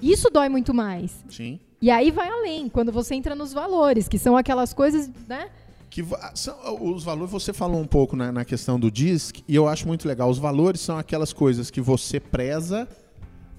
Isso 0.02 0.28
dói 0.30 0.48
muito 0.48 0.74
mais. 0.74 1.24
Sim. 1.30 1.60
E 1.80 1.90
aí 1.90 2.10
vai 2.10 2.28
além, 2.28 2.68
quando 2.68 2.92
você 2.92 3.14
entra 3.14 3.34
nos 3.34 3.52
valores, 3.52 4.08
que 4.08 4.18
são 4.18 4.36
aquelas 4.36 4.72
coisas, 4.72 5.10
né? 5.28 5.50
Que 5.90 6.04
são, 6.34 6.56
os 6.80 7.04
valores, 7.04 7.30
você 7.30 7.52
falou 7.52 7.80
um 7.80 7.86
pouco 7.86 8.16
né, 8.16 8.30
na 8.30 8.44
questão 8.44 8.80
do 8.80 8.90
DISC, 8.90 9.42
e 9.46 9.54
eu 9.54 9.68
acho 9.68 9.86
muito 9.86 10.08
legal. 10.08 10.30
Os 10.30 10.38
valores 10.38 10.80
são 10.80 10.96
aquelas 10.96 11.32
coisas 11.32 11.70
que 11.70 11.80
você 11.80 12.18
preza 12.18 12.88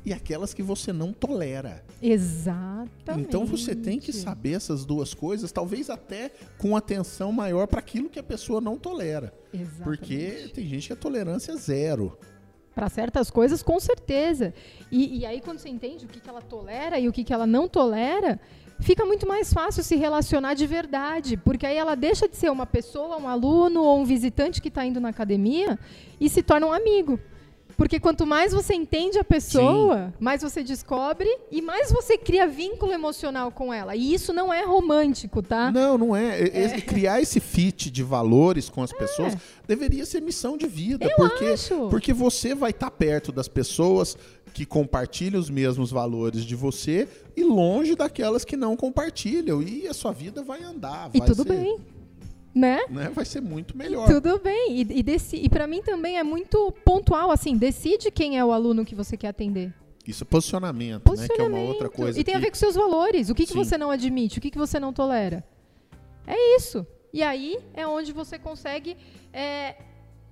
e 0.05 0.11
aquelas 0.11 0.53
que 0.53 0.61
você 0.61 0.91
não 0.91 1.13
tolera. 1.13 1.83
Exatamente. 2.01 3.27
Então 3.27 3.45
você 3.45 3.75
tem 3.75 3.99
que 3.99 4.11
saber 4.11 4.53
essas 4.53 4.85
duas 4.85 5.13
coisas, 5.13 5.51
talvez 5.51 5.89
até 5.89 6.31
com 6.57 6.75
atenção 6.75 7.31
maior 7.31 7.67
para 7.67 7.79
aquilo 7.79 8.09
que 8.09 8.19
a 8.19 8.23
pessoa 8.23 8.59
não 8.59 8.77
tolera. 8.77 9.33
Exatamente. 9.53 9.83
Porque 9.83 10.51
tem 10.53 10.67
gente 10.67 10.87
que 10.87 10.93
a 10.93 10.97
tolerância 10.97 11.53
é 11.53 11.55
zero. 11.55 12.17
Para 12.73 12.89
certas 12.89 13.29
coisas, 13.29 13.61
com 13.61 13.79
certeza. 13.79 14.53
E, 14.91 15.19
e, 15.19 15.25
aí, 15.25 15.41
quando 15.41 15.59
você 15.59 15.69
entende 15.69 16.05
o 16.05 16.07
que, 16.07 16.19
que 16.19 16.29
ela 16.29 16.41
tolera 16.41 16.99
e 16.99 17.07
o 17.07 17.13
que, 17.13 17.23
que 17.23 17.33
ela 17.33 17.45
não 17.45 17.67
tolera, 17.67 18.39
fica 18.79 19.05
muito 19.05 19.27
mais 19.27 19.53
fácil 19.53 19.83
se 19.83 19.95
relacionar 19.95 20.55
de 20.55 20.65
verdade. 20.65 21.37
Porque 21.37 21.65
aí 21.65 21.77
ela 21.77 21.95
deixa 21.95 22.27
de 22.27 22.35
ser 22.35 22.51
uma 22.51 22.65
pessoa, 22.65 23.17
um 23.17 23.27
aluno 23.27 23.83
ou 23.83 23.99
um 23.99 24.05
visitante 24.05 24.61
que 24.61 24.69
está 24.69 24.85
indo 24.85 24.99
na 24.99 25.09
academia 25.09 25.77
e 26.19 26.29
se 26.29 26.41
torna 26.41 26.67
um 26.67 26.73
amigo. 26.73 27.19
Porque 27.77 27.99
quanto 27.99 28.25
mais 28.25 28.53
você 28.53 28.73
entende 28.73 29.17
a 29.17 29.23
pessoa, 29.23 30.07
Sim. 30.07 30.13
mais 30.19 30.41
você 30.41 30.63
descobre 30.63 31.29
e 31.51 31.61
mais 31.61 31.91
você 31.91 32.17
cria 32.17 32.47
vínculo 32.47 32.91
emocional 32.91 33.51
com 33.51 33.73
ela. 33.73 33.95
E 33.95 34.13
isso 34.13 34.33
não 34.33 34.53
é 34.53 34.63
romântico, 34.63 35.41
tá? 35.41 35.71
Não, 35.71 35.97
não 35.97 36.15
é. 36.15 36.41
é. 36.41 36.81
Criar 36.81 37.21
esse 37.21 37.39
fit 37.39 37.89
de 37.89 38.03
valores 38.03 38.69
com 38.69 38.81
as 38.81 38.91
é. 38.91 38.97
pessoas 38.97 39.37
deveria 39.67 40.05
ser 40.05 40.21
missão 40.21 40.57
de 40.57 40.67
vida. 40.67 41.05
Eu 41.05 41.15
porque, 41.15 41.45
acho. 41.45 41.89
porque 41.89 42.13
você 42.13 42.53
vai 42.53 42.71
estar 42.71 42.89
tá 42.89 42.91
perto 42.91 43.31
das 43.31 43.47
pessoas 43.47 44.17
que 44.53 44.65
compartilham 44.65 45.39
os 45.39 45.49
mesmos 45.49 45.89
valores 45.89 46.45
de 46.45 46.55
você 46.55 47.07
e 47.35 47.43
longe 47.43 47.95
daquelas 47.95 48.45
que 48.45 48.55
não 48.55 48.77
compartilham. 48.77 49.61
E 49.61 49.87
a 49.87 49.93
sua 49.93 50.11
vida 50.11 50.43
vai 50.43 50.61
andar. 50.63 51.09
E 51.13 51.19
vai 51.19 51.27
tudo 51.27 51.43
ser... 51.43 51.49
bem 51.49 51.92
né? 52.53 52.81
né? 52.89 53.09
Vai 53.13 53.25
ser 53.25 53.41
muito 53.41 53.75
melhor. 53.77 54.07
Tudo 54.07 54.39
bem. 54.39 54.81
E, 54.81 55.01
e, 55.01 55.45
e 55.45 55.49
para 55.49 55.65
mim 55.67 55.81
também 55.81 56.17
é 56.17 56.23
muito 56.23 56.71
pontual, 56.85 57.31
assim, 57.31 57.57
decide 57.57 58.11
quem 58.11 58.37
é 58.37 58.45
o 58.45 58.51
aluno 58.51 58.85
que 58.85 58.95
você 58.95 59.17
quer 59.17 59.29
atender. 59.29 59.73
Isso 60.05 60.23
é 60.23 60.25
posicionamento, 60.25 61.03
posicionamento. 61.03 61.39
né? 61.39 61.49
Que 61.49 61.55
é 61.55 61.63
uma 61.63 61.71
outra 61.71 61.89
coisa. 61.89 62.19
E 62.19 62.23
tem 62.23 62.33
que... 62.33 62.37
a 62.37 62.41
ver 62.41 62.49
com 62.49 62.57
seus 62.57 62.75
valores. 62.75 63.29
O 63.29 63.35
que, 63.35 63.45
que 63.45 63.53
você 63.53 63.77
não 63.77 63.89
admite? 63.89 64.37
O 64.37 64.41
que, 64.41 64.51
que 64.51 64.57
você 64.57 64.79
não 64.79 64.91
tolera? 64.91 65.43
É 66.27 66.55
isso. 66.57 66.85
E 67.13 67.23
aí 67.23 67.57
é 67.73 67.87
onde 67.87 68.11
você 68.11 68.37
consegue 68.37 68.97
é, 69.31 69.77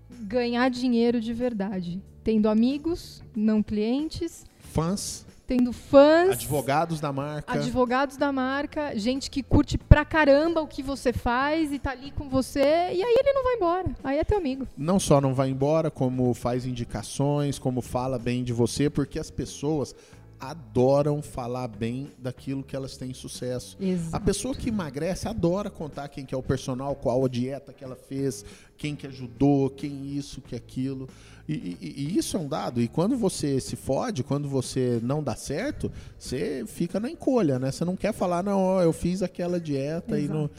ganhar 0.09 0.69
dinheiro 0.69 1.21
de 1.21 1.33
verdade. 1.33 2.01
Tendo 2.23 2.49
amigos, 2.49 3.23
não 3.35 3.63
clientes. 3.63 4.45
Fãs 4.59 5.25
tendo 5.51 5.73
fãs. 5.73 6.29
Advogados 6.29 7.01
da 7.01 7.11
marca. 7.11 7.51
Advogados 7.51 8.15
da 8.15 8.31
marca, 8.31 8.97
gente 8.97 9.29
que 9.29 9.43
curte 9.43 9.77
pra 9.77 10.05
caramba 10.05 10.61
o 10.61 10.67
que 10.67 10.81
você 10.81 11.11
faz 11.11 11.73
e 11.73 11.79
tá 11.79 11.91
ali 11.91 12.09
com 12.11 12.29
você. 12.29 12.61
E 12.61 13.03
aí 13.03 13.17
ele 13.19 13.33
não 13.33 13.43
vai 13.43 13.55
embora. 13.55 13.87
Aí 14.01 14.17
é 14.17 14.23
teu 14.23 14.37
amigo. 14.37 14.65
Não 14.77 14.97
só 14.97 15.19
não 15.19 15.33
vai 15.33 15.49
embora, 15.49 15.91
como 15.91 16.33
faz 16.33 16.65
indicações, 16.65 17.59
como 17.59 17.81
fala 17.81 18.17
bem 18.17 18.45
de 18.45 18.53
você, 18.53 18.89
porque 18.89 19.19
as 19.19 19.29
pessoas 19.29 19.93
adoram 20.41 21.21
falar 21.21 21.67
bem 21.67 22.09
daquilo 22.17 22.63
que 22.63 22.75
elas 22.75 22.97
têm 22.97 23.13
sucesso. 23.13 23.77
Exato. 23.79 24.15
A 24.15 24.19
pessoa 24.19 24.55
que 24.55 24.69
emagrece 24.69 25.27
adora 25.27 25.69
contar 25.69 26.07
quem 26.09 26.25
que 26.25 26.33
é 26.33 26.37
o 26.37 26.41
personal, 26.41 26.95
qual 26.95 27.23
a 27.23 27.29
dieta 27.29 27.71
que 27.71 27.83
ela 27.83 27.95
fez, 27.95 28.43
quem 28.75 28.95
que 28.95 29.05
ajudou, 29.05 29.69
quem 29.69 30.07
isso, 30.17 30.41
que 30.41 30.55
aquilo. 30.55 31.07
E, 31.47 31.53
e- 31.53 31.93
e 31.97 32.17
isso 32.17 32.35
é 32.35 32.39
um 32.39 32.47
dado. 32.47 32.81
E 32.81 32.87
quando 32.87 33.15
você 33.15 33.61
se 33.61 33.75
fode, 33.75 34.23
quando 34.23 34.49
você 34.49 34.99
não 35.03 35.23
dá 35.23 35.35
certo, 35.35 35.91
você 36.17 36.63
fica 36.65 36.99
na 36.99 37.09
encolha, 37.09 37.59
né? 37.59 37.71
Você 37.71 37.85
não 37.85 37.95
quer 37.95 38.11
falar, 38.13 38.43
não, 38.43 38.81
eu 38.81 38.91
fiz 38.91 39.21
aquela 39.21 39.59
dieta 39.59 40.19
e 40.19 40.27
não. 40.27 40.49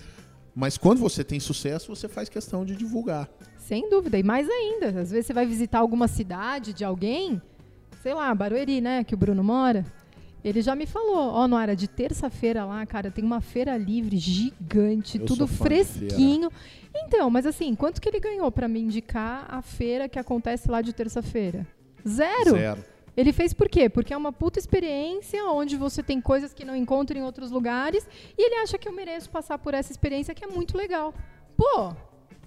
Mas 0.54 0.76
quando 0.76 0.98
você 0.98 1.24
tem 1.24 1.40
sucesso, 1.40 1.94
você 1.96 2.06
faz 2.08 2.28
questão 2.28 2.64
de 2.64 2.76
divulgar. 2.76 3.28
Sem 3.56 3.88
dúvida. 3.88 4.18
E 4.18 4.22
mais 4.22 4.46
ainda, 4.50 4.88
às 5.00 5.10
vezes 5.10 5.24
você 5.26 5.32
vai 5.32 5.46
visitar 5.46 5.78
alguma 5.78 6.06
cidade 6.06 6.74
de 6.74 6.84
alguém, 6.84 7.40
sei 8.02 8.14
lá, 8.14 8.34
Barueri, 8.34 8.80
né, 8.80 9.04
que 9.04 9.14
o 9.14 9.16
Bruno 9.16 9.44
mora. 9.44 9.86
Ele 10.44 10.60
já 10.60 10.74
me 10.74 10.86
falou, 10.86 11.18
ó, 11.18 11.46
Noara, 11.46 11.76
de 11.76 11.86
terça-feira 11.86 12.64
lá, 12.64 12.84
cara, 12.84 13.12
tem 13.12 13.24
uma 13.24 13.40
feira 13.40 13.76
livre 13.76 14.16
gigante, 14.16 15.18
Eu 15.18 15.24
tudo 15.24 15.46
fresquinho. 15.46 16.50
Então, 16.92 17.30
mas 17.30 17.46
assim, 17.46 17.76
quanto 17.76 18.00
que 18.00 18.08
ele 18.08 18.18
ganhou 18.18 18.50
pra 18.50 18.66
me 18.66 18.80
indicar 18.80 19.46
a 19.48 19.62
feira 19.62 20.08
que 20.08 20.18
acontece 20.18 20.68
lá 20.68 20.82
de 20.82 20.92
terça-feira? 20.92 21.64
Zero. 22.06 22.50
Zero. 22.50 22.84
Ele 23.16 23.32
fez 23.32 23.52
por 23.52 23.68
quê? 23.68 23.88
Porque 23.88 24.12
é 24.12 24.16
uma 24.16 24.32
puta 24.32 24.58
experiência 24.58 25.44
onde 25.44 25.76
você 25.76 26.02
tem 26.02 26.20
coisas 26.20 26.52
que 26.52 26.64
não 26.64 26.74
encontra 26.74 27.16
em 27.16 27.22
outros 27.22 27.52
lugares 27.52 28.04
e 28.36 28.42
ele 28.42 28.56
acha 28.56 28.76
que 28.76 28.88
eu 28.88 28.92
mereço 28.92 29.30
passar 29.30 29.58
por 29.58 29.74
essa 29.74 29.92
experiência 29.92 30.34
que 30.34 30.44
é 30.44 30.48
muito 30.48 30.76
legal. 30.76 31.14
Pô, 31.56 31.90
o 31.90 31.96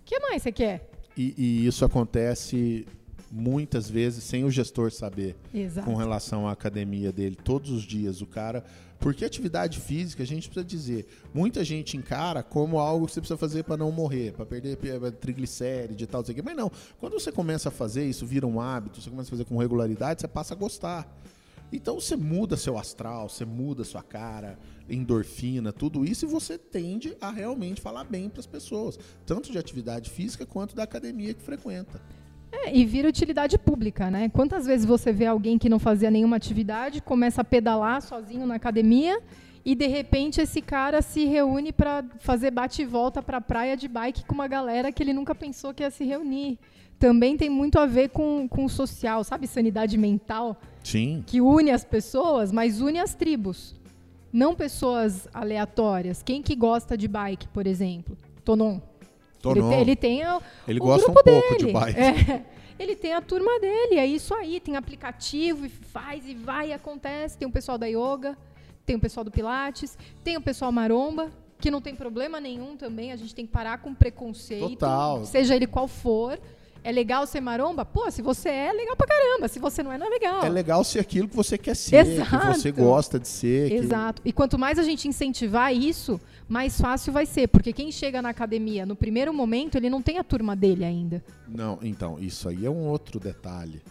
que 0.03 0.19
mais 0.19 0.41
você 0.41 0.51
quer? 0.51 0.89
E, 1.15 1.33
e 1.37 1.67
isso 1.67 1.85
acontece 1.85 2.85
muitas 3.31 3.89
vezes 3.89 4.23
sem 4.23 4.43
o 4.43 4.51
gestor 4.51 4.91
saber. 4.91 5.35
Exato. 5.53 5.85
com 5.89 5.95
relação 5.95 6.47
à 6.47 6.51
academia 6.51 7.11
dele 7.11 7.35
todos 7.35 7.71
os 7.71 7.83
dias. 7.83 8.21
O 8.21 8.25
cara. 8.25 8.63
Porque 8.97 9.25
atividade 9.25 9.79
física, 9.81 10.23
a 10.23 10.25
gente 10.25 10.47
precisa 10.47 10.65
dizer, 10.65 11.05
muita 11.33 11.65
gente 11.65 11.97
encara 11.97 12.41
como 12.41 12.79
algo 12.79 13.05
que 13.05 13.11
você 13.11 13.19
precisa 13.19 13.37
fazer 13.37 13.63
para 13.63 13.75
não 13.75 13.91
morrer, 13.91 14.31
para 14.31 14.45
perder 14.45 14.77
pe- 14.77 15.11
triglicéride 15.11 16.05
e 16.05 16.07
tal, 16.07 16.23
quê. 16.23 16.41
mas 16.41 16.55
não. 16.55 16.71
Quando 16.97 17.13
você 17.13 17.29
começa 17.29 17.67
a 17.67 17.71
fazer 17.71 18.05
isso, 18.05 18.25
vira 18.25 18.47
um 18.47 18.59
hábito, 18.59 19.01
você 19.01 19.09
começa 19.09 19.27
a 19.29 19.31
fazer 19.31 19.43
com 19.45 19.57
regularidade, 19.57 20.21
você 20.21 20.27
passa 20.29 20.53
a 20.53 20.57
gostar. 20.57 21.13
Então 21.73 21.99
você 21.99 22.15
muda 22.15 22.55
seu 22.55 22.77
astral, 22.77 23.27
você 23.27 23.43
muda 23.43 23.83
sua 23.83 24.01
cara, 24.01 24.57
endorfina, 24.89 25.73
tudo 25.73 26.05
isso, 26.05 26.25
e 26.25 26.27
você 26.29 26.57
tende 26.57 27.17
a 27.19 27.31
realmente 27.31 27.81
falar 27.81 28.05
bem 28.05 28.29
para 28.29 28.39
as 28.39 28.45
pessoas, 28.47 28.97
tanto 29.25 29.51
de 29.51 29.57
atividade 29.57 30.09
física 30.09 30.45
quanto 30.45 30.73
da 30.73 30.83
academia 30.83 31.33
que 31.33 31.41
frequenta. 31.43 32.01
É, 32.63 32.75
e 32.75 32.85
vira 32.85 33.09
utilidade 33.09 33.57
pública, 33.57 34.09
né? 34.09 34.29
Quantas 34.29 34.65
vezes 34.65 34.85
você 34.85 35.11
vê 35.11 35.25
alguém 35.25 35.57
que 35.57 35.67
não 35.67 35.79
fazia 35.79 36.09
nenhuma 36.09 36.37
atividade, 36.37 37.01
começa 37.01 37.41
a 37.41 37.43
pedalar 37.43 38.01
sozinho 38.01 38.45
na 38.45 38.55
academia 38.55 39.21
e 39.65 39.75
de 39.75 39.87
repente 39.87 40.39
esse 40.39 40.61
cara 40.61 41.01
se 41.01 41.25
reúne 41.25 41.71
para 41.71 42.05
fazer 42.19 42.51
bate 42.51 42.83
e 42.83 42.85
volta 42.85 43.21
para 43.21 43.37
a 43.37 43.41
praia 43.41 43.75
de 43.75 43.87
bike 43.87 44.25
com 44.25 44.35
uma 44.35 44.47
galera 44.47 44.91
que 44.91 45.01
ele 45.03 45.11
nunca 45.11 45.33
pensou 45.35 45.73
que 45.73 45.83
ia 45.83 45.89
se 45.89 46.05
reunir. 46.05 46.57
Também 46.97 47.35
tem 47.35 47.49
muito 47.49 47.77
a 47.77 47.85
ver 47.85 48.09
com, 48.09 48.47
com 48.47 48.65
o 48.65 48.69
social, 48.69 49.23
sabe? 49.23 49.47
Sanidade 49.47 49.97
mental, 49.97 50.55
Sim. 50.83 51.23
que 51.27 51.41
une 51.41 51.71
as 51.71 51.83
pessoas, 51.83 52.51
mas 52.51 52.79
une 52.79 52.99
as 52.99 53.13
tribos. 53.13 53.75
Não 54.31 54.55
pessoas 54.55 55.27
aleatórias. 55.33 56.21
Quem 56.21 56.41
que 56.41 56.55
gosta 56.55 56.97
de 56.97 57.07
bike, 57.07 57.47
por 57.49 57.67
exemplo? 57.67 58.17
Tonon. 58.43 58.79
Ele, 59.51 59.59
Tonon. 59.61 59.69
tem- 59.69 59.81
ele 59.81 59.95
tem 59.95 60.27
o, 60.27 60.41
Ele 60.67 60.79
o 60.79 60.83
gosta 60.83 61.09
um 61.09 61.13
grupo 61.13 61.29
pouco 61.29 61.49
dele. 61.57 61.65
de 61.65 61.71
bike. 61.71 61.99
É. 61.99 62.45
Ele 62.77 62.93
tem 62.95 63.13
a 63.13 63.21
turma 63.21 63.57
dele, 63.59 63.95
é 63.97 64.05
isso 64.05 64.33
aí. 64.33 64.59
Tem 64.59 64.75
aplicativo 64.75 65.65
e 65.65 65.69
faz 65.69 66.27
e 66.27 66.33
vai 66.33 66.69
e 66.69 66.73
acontece. 66.73 67.37
Tem 67.37 67.47
o 67.47 67.51
pessoal 67.51 67.77
da 67.77 67.85
yoga, 67.87 68.37
tem 68.85 68.97
o 68.97 68.99
pessoal 68.99 69.23
do 69.23 69.31
Pilates, 69.31 69.97
tem 70.23 70.35
o 70.35 70.41
pessoal 70.41 70.71
maromba, 70.73 71.31
que 71.57 71.71
não 71.71 71.79
tem 71.79 71.95
problema 71.95 72.37
nenhum 72.39 72.75
também. 72.75 73.13
A 73.13 73.15
gente 73.15 73.33
tem 73.33 73.45
que 73.45 73.51
parar 73.53 73.77
com 73.77 73.93
preconceito, 73.93 74.67
Total. 74.71 75.23
seja 75.25 75.55
ele 75.55 75.65
qual 75.67 75.87
for. 75.87 76.37
É 76.87 76.91
legal 76.91 77.25
ser 77.25 77.41
maromba? 77.41 77.83
Pô, 77.83 78.11
se 78.11 78.21
você 78.21 78.47
é, 78.47 78.67
é 78.67 78.71
legal 78.71 78.95
pra 78.95 79.07
caramba. 79.07 79.47
Se 79.47 79.57
você 79.57 79.81
não 79.81 79.91
é, 79.91 79.97
não 79.97 80.05
é 80.05 80.09
legal. 80.11 80.43
É 80.45 80.49
legal 80.49 80.83
ser 80.83 80.99
aquilo 80.99 81.27
que 81.27 81.35
você 81.35 81.57
quer 81.57 81.75
ser, 81.75 82.05
que 82.05 82.11
Exato. 82.11 82.45
você 82.59 82.71
gosta 82.71 83.19
de 83.19 83.27
ser. 83.27 83.69
que- 83.69 83.75
Exato. 83.77 84.21
E 84.23 84.31
quanto 84.31 84.55
mais 84.59 84.77
a 84.77 84.83
gente 84.83 85.07
incentivar 85.07 85.73
isso, 85.75 86.21
mais 86.47 86.79
fácil 86.79 87.11
vai 87.11 87.25
ser. 87.25 87.47
Porque 87.47 87.73
quem 87.73 87.91
chega 87.91 88.21
na 88.21 88.29
academia 88.29 88.85
no 88.85 88.95
primeiro 88.95 89.33
momento, 89.33 89.75
ele 89.75 89.89
não 89.89 89.99
tem 89.99 90.19
a 90.19 90.23
turma 90.23 90.55
dele 90.55 90.85
ainda. 90.85 91.23
Não, 91.47 91.79
então, 91.81 92.19
isso 92.19 92.47
aí 92.47 92.65
é 92.65 92.69
um 92.69 92.85
outro 92.87 93.19
detalhe 93.19 93.81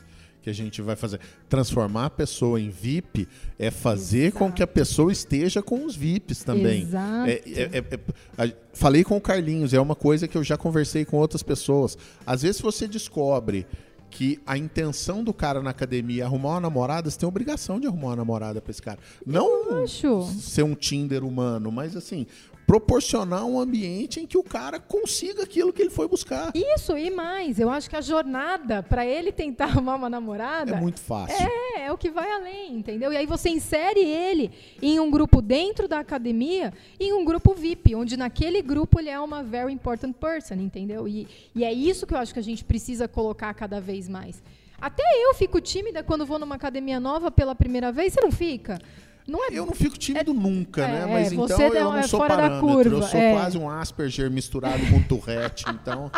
que 0.44 0.50
a 0.50 0.52
gente 0.52 0.82
vai 0.82 0.94
fazer. 0.94 1.18
Transformar 1.48 2.04
a 2.04 2.10
pessoa 2.10 2.60
em 2.60 2.68
VIP 2.68 3.26
é 3.58 3.70
fazer 3.70 4.30
com 4.32 4.44
Exato. 4.44 4.56
que 4.56 4.62
a 4.62 4.66
pessoa 4.66 5.10
esteja 5.10 5.62
com 5.62 5.86
os 5.86 5.96
VIPs 5.96 6.44
também. 6.44 6.82
Exato. 6.82 7.30
É, 7.30 7.32
é- 7.46 7.70
é- 7.72 8.44
é- 8.46 8.56
falei 8.74 9.02
com 9.02 9.16
o 9.16 9.20
Carlinhos, 9.20 9.72
é 9.72 9.80
uma 9.80 9.94
coisa 9.94 10.28
que 10.28 10.36
eu 10.36 10.44
já 10.44 10.58
conversei 10.58 11.04
com 11.06 11.16
outras 11.16 11.42
pessoas. 11.42 11.96
Às 12.26 12.42
vezes 12.42 12.60
você 12.60 12.86
descobre 12.86 13.66
que 14.10 14.38
a 14.46 14.56
intenção 14.56 15.24
do 15.24 15.32
cara 15.32 15.60
na 15.62 15.70
academia 15.70 16.22
é 16.22 16.26
arrumar 16.26 16.50
uma 16.50 16.60
namorada, 16.60 17.10
você 17.10 17.18
tem 17.18 17.28
obrigação 17.28 17.80
de 17.80 17.86
arrumar 17.86 18.08
uma 18.08 18.16
namorada 18.16 18.60
pra 18.60 18.70
esse 18.70 18.82
cara. 18.82 18.98
Não 19.26 19.84
ser 20.28 20.62
um 20.62 20.74
Tinder 20.74 21.24
humano, 21.24 21.72
mas 21.72 21.96
assim, 21.96 22.26
proporcionar 22.66 23.44
um 23.44 23.58
ambiente 23.58 24.20
em 24.20 24.26
que 24.26 24.38
o 24.38 24.42
cara 24.42 24.78
consiga 24.80 25.42
aquilo 25.42 25.72
que 25.72 25.82
ele 25.82 25.90
foi 25.90 26.08
buscar. 26.08 26.50
Isso 26.54 26.96
e 26.96 27.10
mais. 27.10 27.58
Eu 27.58 27.68
acho 27.70 27.88
que 27.88 27.96
a 27.96 28.00
jornada 28.00 28.82
para 28.82 29.06
ele 29.06 29.30
tentar 29.32 29.66
arrumar 29.74 29.96
uma 29.96 30.08
namorada 30.10 30.76
É 30.76 30.80
muito 30.80 31.00
fácil. 31.00 31.36
é, 31.36 31.86
é 31.86 31.92
o 31.92 31.98
que 31.98 32.10
vai 32.10 32.30
além, 32.30 32.76
entendeu? 32.76 33.12
E 33.12 33.16
aí 33.16 33.26
você 33.26 33.50
insere 33.50 34.00
ele 34.00 34.50
em 34.80 34.98
um 35.00 35.10
grupo 35.10 35.42
dentro 35.42 35.86
da 35.86 35.98
academia, 35.98 36.72
em 36.98 37.12
um 37.12 37.24
grupo 37.24 37.54
VIP, 37.54 37.94
onde 37.94 38.16
naquele 38.16 38.62
grupo 38.62 38.98
ele 38.98 39.10
é 39.10 39.20
uma 39.20 39.42
very 39.42 39.72
important 39.72 40.12
person, 40.14 40.54
entendeu? 40.54 41.06
E, 41.06 41.28
e 41.54 41.64
é 41.64 41.72
isso 41.72 42.06
que 42.06 42.14
eu 42.14 42.18
acho 42.18 42.32
que 42.32 42.40
a 42.40 42.42
gente 42.42 42.64
precisa 42.64 43.06
colocar 43.06 43.52
cada 43.54 43.80
vez 43.80 44.08
mais. 44.08 44.42
Até 44.80 45.02
eu 45.24 45.34
fico 45.34 45.60
tímida 45.60 46.02
quando 46.02 46.26
vou 46.26 46.38
numa 46.38 46.56
academia 46.56 46.98
nova 47.00 47.30
pela 47.30 47.54
primeira 47.54 47.90
vez. 47.92 48.12
Você 48.12 48.20
não 48.20 48.32
fica? 48.32 48.78
Não 49.26 49.42
é 49.44 49.48
Eu 49.52 49.64
não 49.64 49.72
fico 49.74 49.96
tímido 49.98 50.34
nunca, 50.34 50.82
é, 50.82 50.86
né? 50.88 51.06
Mas 51.06 51.32
é, 51.32 51.34
então 51.34 51.60
eu 51.60 51.74
não- 51.84 51.92
não 51.92 51.98
é 51.98 52.02
sou 52.06 52.20
parâmetro. 52.20 52.94
eu 52.96 53.02
sou 53.02 53.18
é. 53.20 53.32
quase 53.32 53.56
um 53.56 53.70
Asperger 53.70 54.30
misturado 54.30 54.84
com 54.90 55.02
Tourette. 55.02 55.64
Então, 55.70 56.10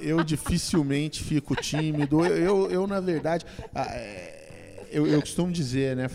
eu 0.00 0.22
dificilmente 0.24 1.22
fico 1.22 1.54
tímido. 1.54 2.24
Eu, 2.26 2.36
eu, 2.36 2.70
eu, 2.70 2.86
na 2.88 2.98
verdade, 3.00 3.46
ah, 3.74 3.86
é, 3.90 4.86
eu, 4.90 5.06
eu 5.06 5.20
costumo 5.20 5.52
dizer, 5.52 5.94
né? 5.94 6.08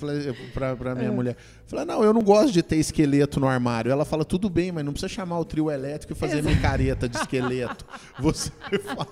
Pra, 0.54 0.76
pra 0.76 0.92
É. 0.92 0.96
minha 0.96 1.12
mulher, 1.12 1.38
falei, 1.68 1.86
não, 1.86 2.04
eu 2.04 2.12
não 2.13 2.22
gosto 2.22 2.52
de 2.52 2.62
ter 2.62 2.76
esqueleto 2.78 3.39
no 3.39 3.48
armário. 3.48 3.89
Ela 3.92 4.04
fala, 4.04 4.26
tudo 4.26 4.50
bem, 4.50 4.72
mas 4.74 4.84
não 4.84 4.92
precisa 4.92 5.08
chamar 5.08 5.39
o 5.39 5.46
trio 5.46 5.72
elétrico 5.72 6.12
e 6.12 6.16
fazer 6.18 6.44
micareta 6.44 7.08
de 7.08 7.16
esqueleto. 7.18 7.86
Você 8.20 8.52
fala, 8.84 9.08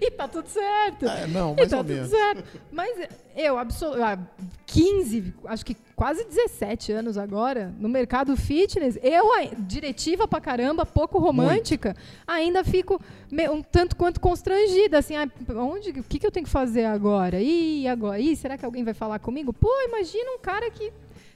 E 0.00 0.10
tá 0.10 0.26
tudo 0.28 0.48
certo. 0.48 1.06
"É, 1.06 1.26
não, 1.28 1.52
E 1.54 1.56
mais 1.56 1.70
tá 1.70 1.78
ou 1.78 1.84
tudo 1.84 1.94
menos. 1.94 2.10
certo. 2.10 2.44
Mas 2.72 3.08
eu, 3.36 3.56
absol- 3.56 4.02
há 4.02 4.18
15, 4.66 5.32
acho 5.46 5.64
que 5.64 5.76
quase 5.96 6.24
17 6.24 6.92
anos 6.92 7.16
agora, 7.16 7.74
no 7.80 7.88
mercado 7.88 8.36
fitness, 8.36 8.98
eu, 9.02 9.24
diretiva 9.60 10.28
pra 10.28 10.40
caramba, 10.40 10.84
pouco 10.84 11.18
romântica, 11.18 11.96
ainda 12.26 12.62
fico 12.62 13.00
um 13.50 13.62
tanto 13.62 13.96
quanto 13.96 14.20
constrangida, 14.20 14.98
assim, 14.98 15.16
ah, 15.16 15.26
onde, 15.56 15.90
o 15.90 16.04
que, 16.04 16.18
que 16.18 16.26
eu 16.26 16.30
tenho 16.30 16.44
que 16.44 16.52
fazer 16.52 16.84
agora? 16.84 17.40
E 17.40 17.88
agora? 17.88 18.20
Ih, 18.20 18.36
será 18.36 18.58
que 18.58 18.64
alguém 18.64 18.84
vai 18.84 18.92
falar 18.92 19.18
comigo? 19.18 19.54
Pô, 19.54 19.70
imagina 19.88 20.32
um 20.32 20.38
cara 20.38 20.70
que 20.70 20.92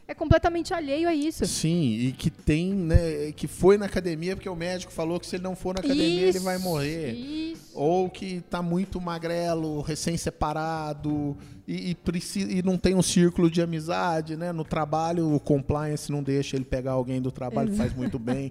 é 0.06 0.14
completamente 0.14 0.74
alheio 0.74 1.08
a 1.08 1.14
isso. 1.14 1.46
Sim, 1.46 1.92
e 1.92 2.12
que 2.12 2.29
tem, 2.50 2.74
né, 2.74 3.30
que 3.30 3.46
foi 3.46 3.78
na 3.78 3.86
academia 3.86 4.34
porque 4.34 4.48
o 4.48 4.56
médico 4.56 4.90
falou 4.90 5.20
que 5.20 5.26
se 5.28 5.36
ele 5.36 5.44
não 5.44 5.54
for 5.54 5.72
na 5.72 5.78
academia 5.78 6.22
ele 6.26 6.40
vai 6.40 6.56
Isso, 6.56 6.64
morrer. 6.64 7.12
Isso. 7.12 7.70
Ou 7.78 8.10
que 8.10 8.40
tá 8.50 8.60
muito 8.60 9.00
magrelo, 9.00 9.80
recém-separado 9.82 11.36
e, 11.68 11.90
e, 11.90 11.94
preci- 11.94 12.58
e 12.58 12.60
não 12.60 12.76
tem 12.76 12.96
um 12.96 13.02
círculo 13.02 13.48
de 13.48 13.62
amizade, 13.62 14.36
né? 14.36 14.50
No 14.50 14.64
trabalho, 14.64 15.32
o 15.32 15.38
compliance 15.38 16.10
não 16.10 16.24
deixa 16.24 16.56
ele 16.56 16.64
pegar 16.64 16.90
alguém 16.90 17.22
do 17.22 17.30
trabalho 17.30 17.70
que 17.70 17.76
faz 17.76 17.94
muito 17.94 18.18
bem. 18.18 18.50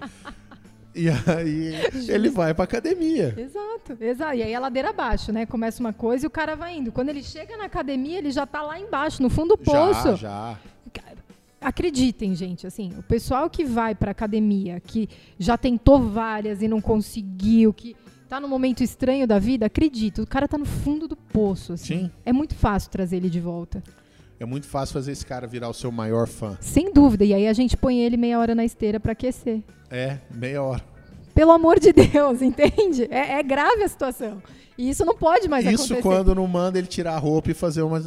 E 0.95 1.07
aí 1.09 1.75
ele 2.07 2.29
vai 2.29 2.53
pra 2.53 2.63
academia. 2.63 3.35
Exato, 3.37 3.97
exato. 4.01 4.35
E 4.35 4.43
aí 4.43 4.53
é 4.53 4.59
ladeira 4.59 4.91
abaixo, 4.91 5.31
né? 5.31 5.45
Começa 5.45 5.81
uma 5.81 5.91
coisa 5.93 6.25
e 6.25 6.27
o 6.27 6.31
cara 6.31 6.55
vai 6.55 6.77
indo. 6.77 6.91
Quando 6.91 7.09
ele 7.09 7.21
chega 7.21 7.57
na 7.57 7.65
academia, 7.65 8.17
ele 8.17 8.31
já 8.31 8.45
tá 8.45 8.61
lá 8.61 8.79
embaixo, 8.79 9.21
no 9.21 9.29
fundo 9.29 9.49
do 9.49 9.57
poço. 9.57 10.11
Já, 10.11 10.15
já. 10.15 10.59
Acreditem, 11.61 12.33
gente, 12.35 12.65
assim, 12.65 12.91
o 12.97 13.03
pessoal 13.03 13.49
que 13.49 13.65
vai 13.65 13.93
pra 13.93 14.11
academia, 14.11 14.79
que 14.79 15.09
já 15.37 15.57
tentou 15.57 15.99
várias 15.99 16.61
e 16.61 16.67
não 16.67 16.79
conseguiu, 16.79 17.73
que 17.73 17.95
tá 18.29 18.39
num 18.39 18.47
momento 18.47 18.81
estranho 18.83 19.27
da 19.27 19.39
vida, 19.39 19.65
acredita, 19.65 20.21
o 20.21 20.27
cara 20.27 20.47
tá 20.47 20.57
no 20.57 20.65
fundo 20.65 21.07
do 21.07 21.15
poço, 21.15 21.73
assim. 21.73 22.05
Sim. 22.05 22.11
É 22.25 22.31
muito 22.31 22.55
fácil 22.55 22.89
trazer 22.89 23.17
ele 23.17 23.29
de 23.29 23.39
volta. 23.39 23.83
É 24.39 24.45
muito 24.45 24.67
fácil 24.67 24.93
fazer 24.93 25.11
esse 25.11 25.25
cara 25.25 25.45
virar 25.45 25.67
o 25.67 25.73
seu 25.73 25.91
maior 25.91 26.25
fã. 26.25 26.57
Sem 26.61 26.93
dúvida. 26.93 27.25
E 27.25 27.33
aí 27.33 27.45
a 27.45 27.51
gente 27.51 27.75
põe 27.75 27.99
ele 27.99 28.15
meia 28.15 28.39
hora 28.39 28.55
na 28.55 28.63
esteira 28.63 28.97
pra 28.97 29.11
aquecer. 29.11 29.61
É, 29.91 30.17
meia 30.33 30.63
hora. 30.63 30.81
Pelo 31.39 31.53
amor 31.53 31.79
de 31.79 31.93
Deus, 31.93 32.41
entende? 32.43 33.07
É, 33.09 33.39
é 33.39 33.43
grave 33.43 33.81
a 33.81 33.87
situação. 33.87 34.43
E 34.77 34.89
isso 34.89 35.05
não 35.05 35.15
pode 35.15 35.47
mais 35.47 35.65
Isso 35.65 35.85
acontecer. 35.85 36.01
quando 36.01 36.35
não 36.35 36.45
manda 36.45 36.77
ele 36.77 36.87
tirar 36.87 37.15
a 37.15 37.17
roupa 37.17 37.51
e 37.51 37.53
fazer 37.53 37.81
uma 37.81 37.97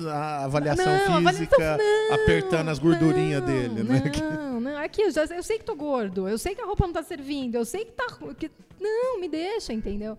avaliação 0.45 0.85
Não, 1.09 1.33
física, 1.33 1.79
não, 1.79 2.15
apertando 2.15 2.69
as 2.69 2.79
gordurinhas 2.79 3.41
não, 3.41 3.47
dele, 3.47 3.83
né? 3.85 4.03
Não, 4.21 4.61
não. 4.61 4.77
Aqui, 4.77 5.01
eu, 5.01 5.11
já, 5.11 5.25
eu 5.25 5.43
sei 5.43 5.59
que 5.59 5.65
tô 5.65 5.75
gordo, 5.75 6.29
eu 6.29 6.37
sei 6.37 6.55
que 6.55 6.61
a 6.61 6.67
roupa 6.67 6.87
não 6.87 6.93
tá 6.93 7.03
servindo, 7.03 7.55
eu 7.55 7.65
sei 7.65 7.87
que 7.87 7.93
tá. 7.93 8.05
Que, 8.39 8.51
não, 8.79 9.19
me 9.19 9.31
deixa, 9.31 9.73
entendeu? 9.73 10.19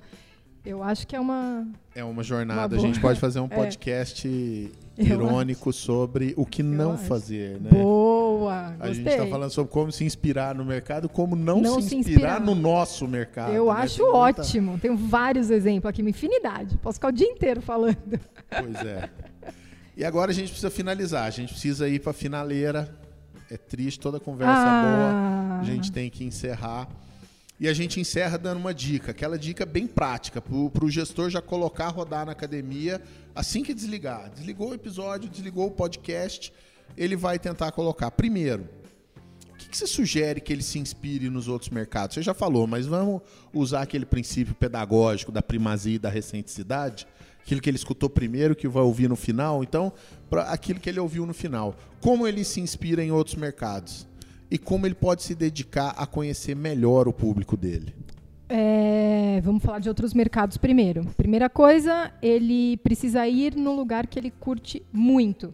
Eu 0.66 0.82
acho 0.82 1.06
que 1.06 1.16
é 1.16 1.20
uma. 1.20 1.68
É 1.94 2.04
uma 2.04 2.24
jornada. 2.24 2.76
Uma 2.76 2.84
a 2.84 2.88
gente 2.88 3.00
pode 3.00 3.20
fazer 3.20 3.40
um 3.40 3.50
É. 3.54 4.70
Eu 4.96 5.06
irônico 5.06 5.74
sobre 5.74 6.34
o 6.38 6.46
que 6.46 6.62
não 6.62 6.94
acho. 6.94 7.06
fazer, 7.06 7.60
né? 7.60 7.72
Boa! 7.72 8.76
A 8.80 8.94
gente 8.94 9.08
está 9.10 9.26
falando 9.26 9.50
sobre 9.50 9.72
como 9.72 9.92
se 9.92 10.04
inspirar 10.06 10.54
no 10.54 10.64
mercado, 10.64 11.10
como 11.10 11.36
não, 11.36 11.60
Não 11.60 11.82
se 11.82 11.90
se 11.90 11.96
inspirar, 11.96 12.38
inspirar. 12.38 12.42
no 12.42 12.54
nosso 12.54 13.08
mercado. 13.08 13.52
Eu 13.54 13.66
né? 13.66 13.72
acho 13.72 13.98
Tem 13.98 14.06
muita- 14.06 14.42
ótimo. 14.42 14.78
Tenho 14.80 14.96
vários 14.96 15.50
exemplos 15.50 15.90
aqui, 15.90 16.02
uma 16.02 16.12
infinidade. 16.12 16.78
Posso 16.78 16.96
ficar 16.98 17.08
o 17.08 17.12
dia 17.12 17.28
inteiro 17.28 17.60
falando. 17.62 17.98
Pois 18.50 18.76
é. 18.86 19.10
E 19.98 20.06
agora 20.06 20.32
a 20.32 20.34
gente 20.34 20.48
precisa 20.50 20.70
finalizar. 20.70 21.24
A 21.26 21.30
gente 21.32 21.52
precisa 21.54 21.88
ir 21.90 22.00
para 22.00 22.12
a 22.12 22.14
finaleira. 22.14 22.96
É 23.50 23.58
triste 23.58 24.00
toda 24.00 24.20
conversa 24.20 24.54
Ah. 24.56 25.52
boa. 25.52 25.60
A 25.60 25.64
gente 25.64 25.92
tem 25.92 26.10
que 26.10 26.24
encerrar. 26.24 26.88
E 27.64 27.68
a 27.70 27.74
gente 27.74 27.98
encerra 27.98 28.38
dando 28.38 28.58
uma 28.58 28.74
dica, 28.74 29.12
aquela 29.12 29.40
dica 29.40 29.66
bem 29.66 29.88
prática, 29.88 30.42
para 30.42 30.84
o 30.84 30.90
gestor 30.90 31.30
já 31.30 31.42
colocar 31.42 31.88
rodar 31.88 32.26
na 32.26 32.34
academia 32.34 33.02
assim 33.34 33.64
que 33.64 33.74
desligar. 33.74 34.30
Desligou 34.32 34.72
o 34.72 34.74
episódio, 34.74 35.30
desligou 35.30 35.68
o 35.68 35.72
podcast, 35.72 36.52
ele 36.98 37.16
vai 37.16 37.40
tentar 37.40 37.72
colocar. 37.72 38.12
Primeiro, 38.12 38.68
o 39.50 39.56
que, 39.56 39.70
que 39.70 39.78
você 39.78 39.88
sugere 39.88 40.42
que 40.42 40.52
ele 40.52 40.62
se 40.62 40.78
inspire 40.78 41.30
nos 41.30 41.48
outros 41.48 41.70
mercados? 41.70 42.16
Você 42.16 42.22
já 42.22 42.34
falou, 42.34 42.68
mas 42.68 42.86
vamos 42.86 43.22
usar 43.54 43.84
aquele 43.84 44.06
princípio 44.06 44.54
pedagógico 44.54 45.32
da 45.32 45.42
primazia 45.42 45.96
e 45.96 46.00
da 46.00 46.10
recenticidade? 46.10 47.08
Aquilo 47.40 47.62
que 47.62 47.70
ele 47.70 47.78
escutou 47.78 48.10
primeiro, 48.10 48.58
que 48.58 48.68
vai 48.68 48.84
ouvir 48.84 49.08
no 49.08 49.16
final. 49.16 49.64
Então, 49.64 49.94
para 50.30 50.42
aquilo 50.52 50.82
que 50.82 50.90
ele 50.90 51.00
ouviu 51.00 51.26
no 51.26 51.34
final. 51.34 51.78
Como 52.02 52.28
ele 52.28 52.44
se 52.44 52.60
inspira 52.60 53.02
em 53.02 53.12
outros 53.14 53.38
mercados? 53.38 54.06
E 54.54 54.58
como 54.60 54.86
ele 54.86 54.94
pode 54.94 55.24
se 55.24 55.34
dedicar 55.34 55.96
a 55.98 56.06
conhecer 56.06 56.56
melhor 56.56 57.08
o 57.08 57.12
público 57.12 57.58
dele? 57.58 57.92
É, 58.48 59.42
vamos 59.44 59.64
falar 59.64 59.80
de 59.80 59.90
outros 59.90 60.14
mercados 60.14 60.58
primeiro. 60.58 61.06
Primeira 61.18 61.50
coisa, 61.50 62.12
ele 62.22 62.78
precisa 62.78 63.28
ir 63.28 63.56
no 63.56 63.76
lugar 63.76 64.06
que 64.06 64.20
ele 64.20 64.30
curte 64.30 64.84
muito. 64.94 65.52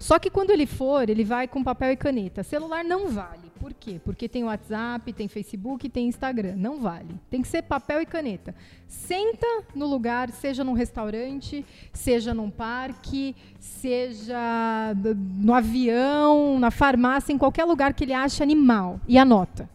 Só 0.00 0.18
que 0.18 0.30
quando 0.30 0.50
ele 0.50 0.64
for, 0.64 1.10
ele 1.10 1.22
vai 1.22 1.46
com 1.46 1.62
papel 1.62 1.92
e 1.92 1.96
caneta. 1.96 2.42
Celular 2.42 2.82
não 2.82 3.10
vale. 3.10 3.52
Por 3.60 3.74
quê? 3.74 4.00
Porque 4.02 4.30
tem 4.30 4.42
WhatsApp, 4.42 5.12
tem 5.12 5.28
Facebook, 5.28 5.90
tem 5.90 6.08
Instagram. 6.08 6.54
Não 6.56 6.80
vale. 6.80 7.20
Tem 7.28 7.42
que 7.42 7.48
ser 7.48 7.60
papel 7.60 8.00
e 8.00 8.06
caneta. 8.06 8.54
Senta 8.88 9.46
no 9.74 9.86
lugar, 9.86 10.30
seja 10.30 10.64
num 10.64 10.72
restaurante, 10.72 11.66
seja 11.92 12.32
num 12.32 12.48
parque, 12.48 13.36
seja 13.58 14.94
no 15.14 15.52
avião, 15.52 16.58
na 16.58 16.70
farmácia, 16.70 17.34
em 17.34 17.38
qualquer 17.38 17.66
lugar 17.66 17.92
que 17.92 18.04
ele 18.04 18.14
ache 18.14 18.42
animal. 18.42 18.98
E 19.06 19.18
anota. 19.18 19.68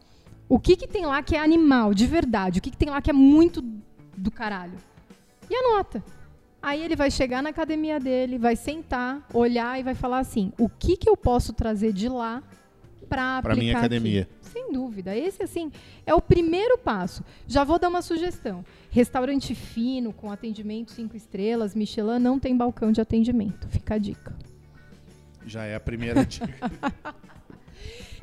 O 0.49 0.57
que, 0.57 0.75
que 0.75 0.87
tem 0.87 1.05
lá 1.05 1.21
que 1.21 1.35
é 1.35 1.39
animal, 1.39 1.93
de 1.93 2.07
verdade? 2.07 2.57
O 2.57 2.61
que, 2.63 2.71
que 2.71 2.77
tem 2.77 2.89
lá 2.89 2.99
que 2.99 3.11
é 3.11 3.13
muito 3.13 3.63
do 4.17 4.31
caralho? 4.31 4.73
E 5.47 5.55
anota. 5.55 6.03
Aí 6.65 6.83
ele 6.83 6.95
vai 6.95 7.11
chegar 7.11 7.43
na 7.43 7.51
academia 7.51 7.99
dele, 7.99 8.39
vai 8.39 8.55
sentar, 8.55 9.23
olhar 9.31 9.79
e 9.79 9.83
vai 9.83 9.93
falar 9.93 10.17
assim: 10.17 10.51
o 10.57 10.67
que, 10.67 10.97
que 10.97 11.07
eu 11.07 11.15
posso 11.15 11.53
trazer 11.53 11.93
de 11.93 12.09
lá 12.09 12.41
para 13.07 13.39
Pra 13.43 13.55
minha 13.55 13.77
academia. 13.77 14.27
Sem 14.41 14.71
dúvida. 14.71 15.15
Esse, 15.15 15.43
assim, 15.43 15.71
é 16.07 16.15
o 16.15 16.19
primeiro 16.19 16.75
passo. 16.75 17.23
Já 17.45 17.63
vou 17.63 17.77
dar 17.77 17.87
uma 17.87 18.01
sugestão. 18.01 18.65
Restaurante 18.89 19.53
fino, 19.53 20.11
com 20.11 20.31
atendimento 20.31 20.91
cinco 20.91 21.15
estrelas, 21.15 21.75
Michelin, 21.75 22.17
não 22.17 22.39
tem 22.39 22.57
balcão 22.57 22.91
de 22.91 22.99
atendimento. 22.99 23.67
Fica 23.67 23.93
a 23.93 23.97
dica. 23.99 24.35
Já 25.45 25.65
é 25.65 25.75
a 25.75 25.79
primeira 25.79 26.25
dica. 26.25 26.71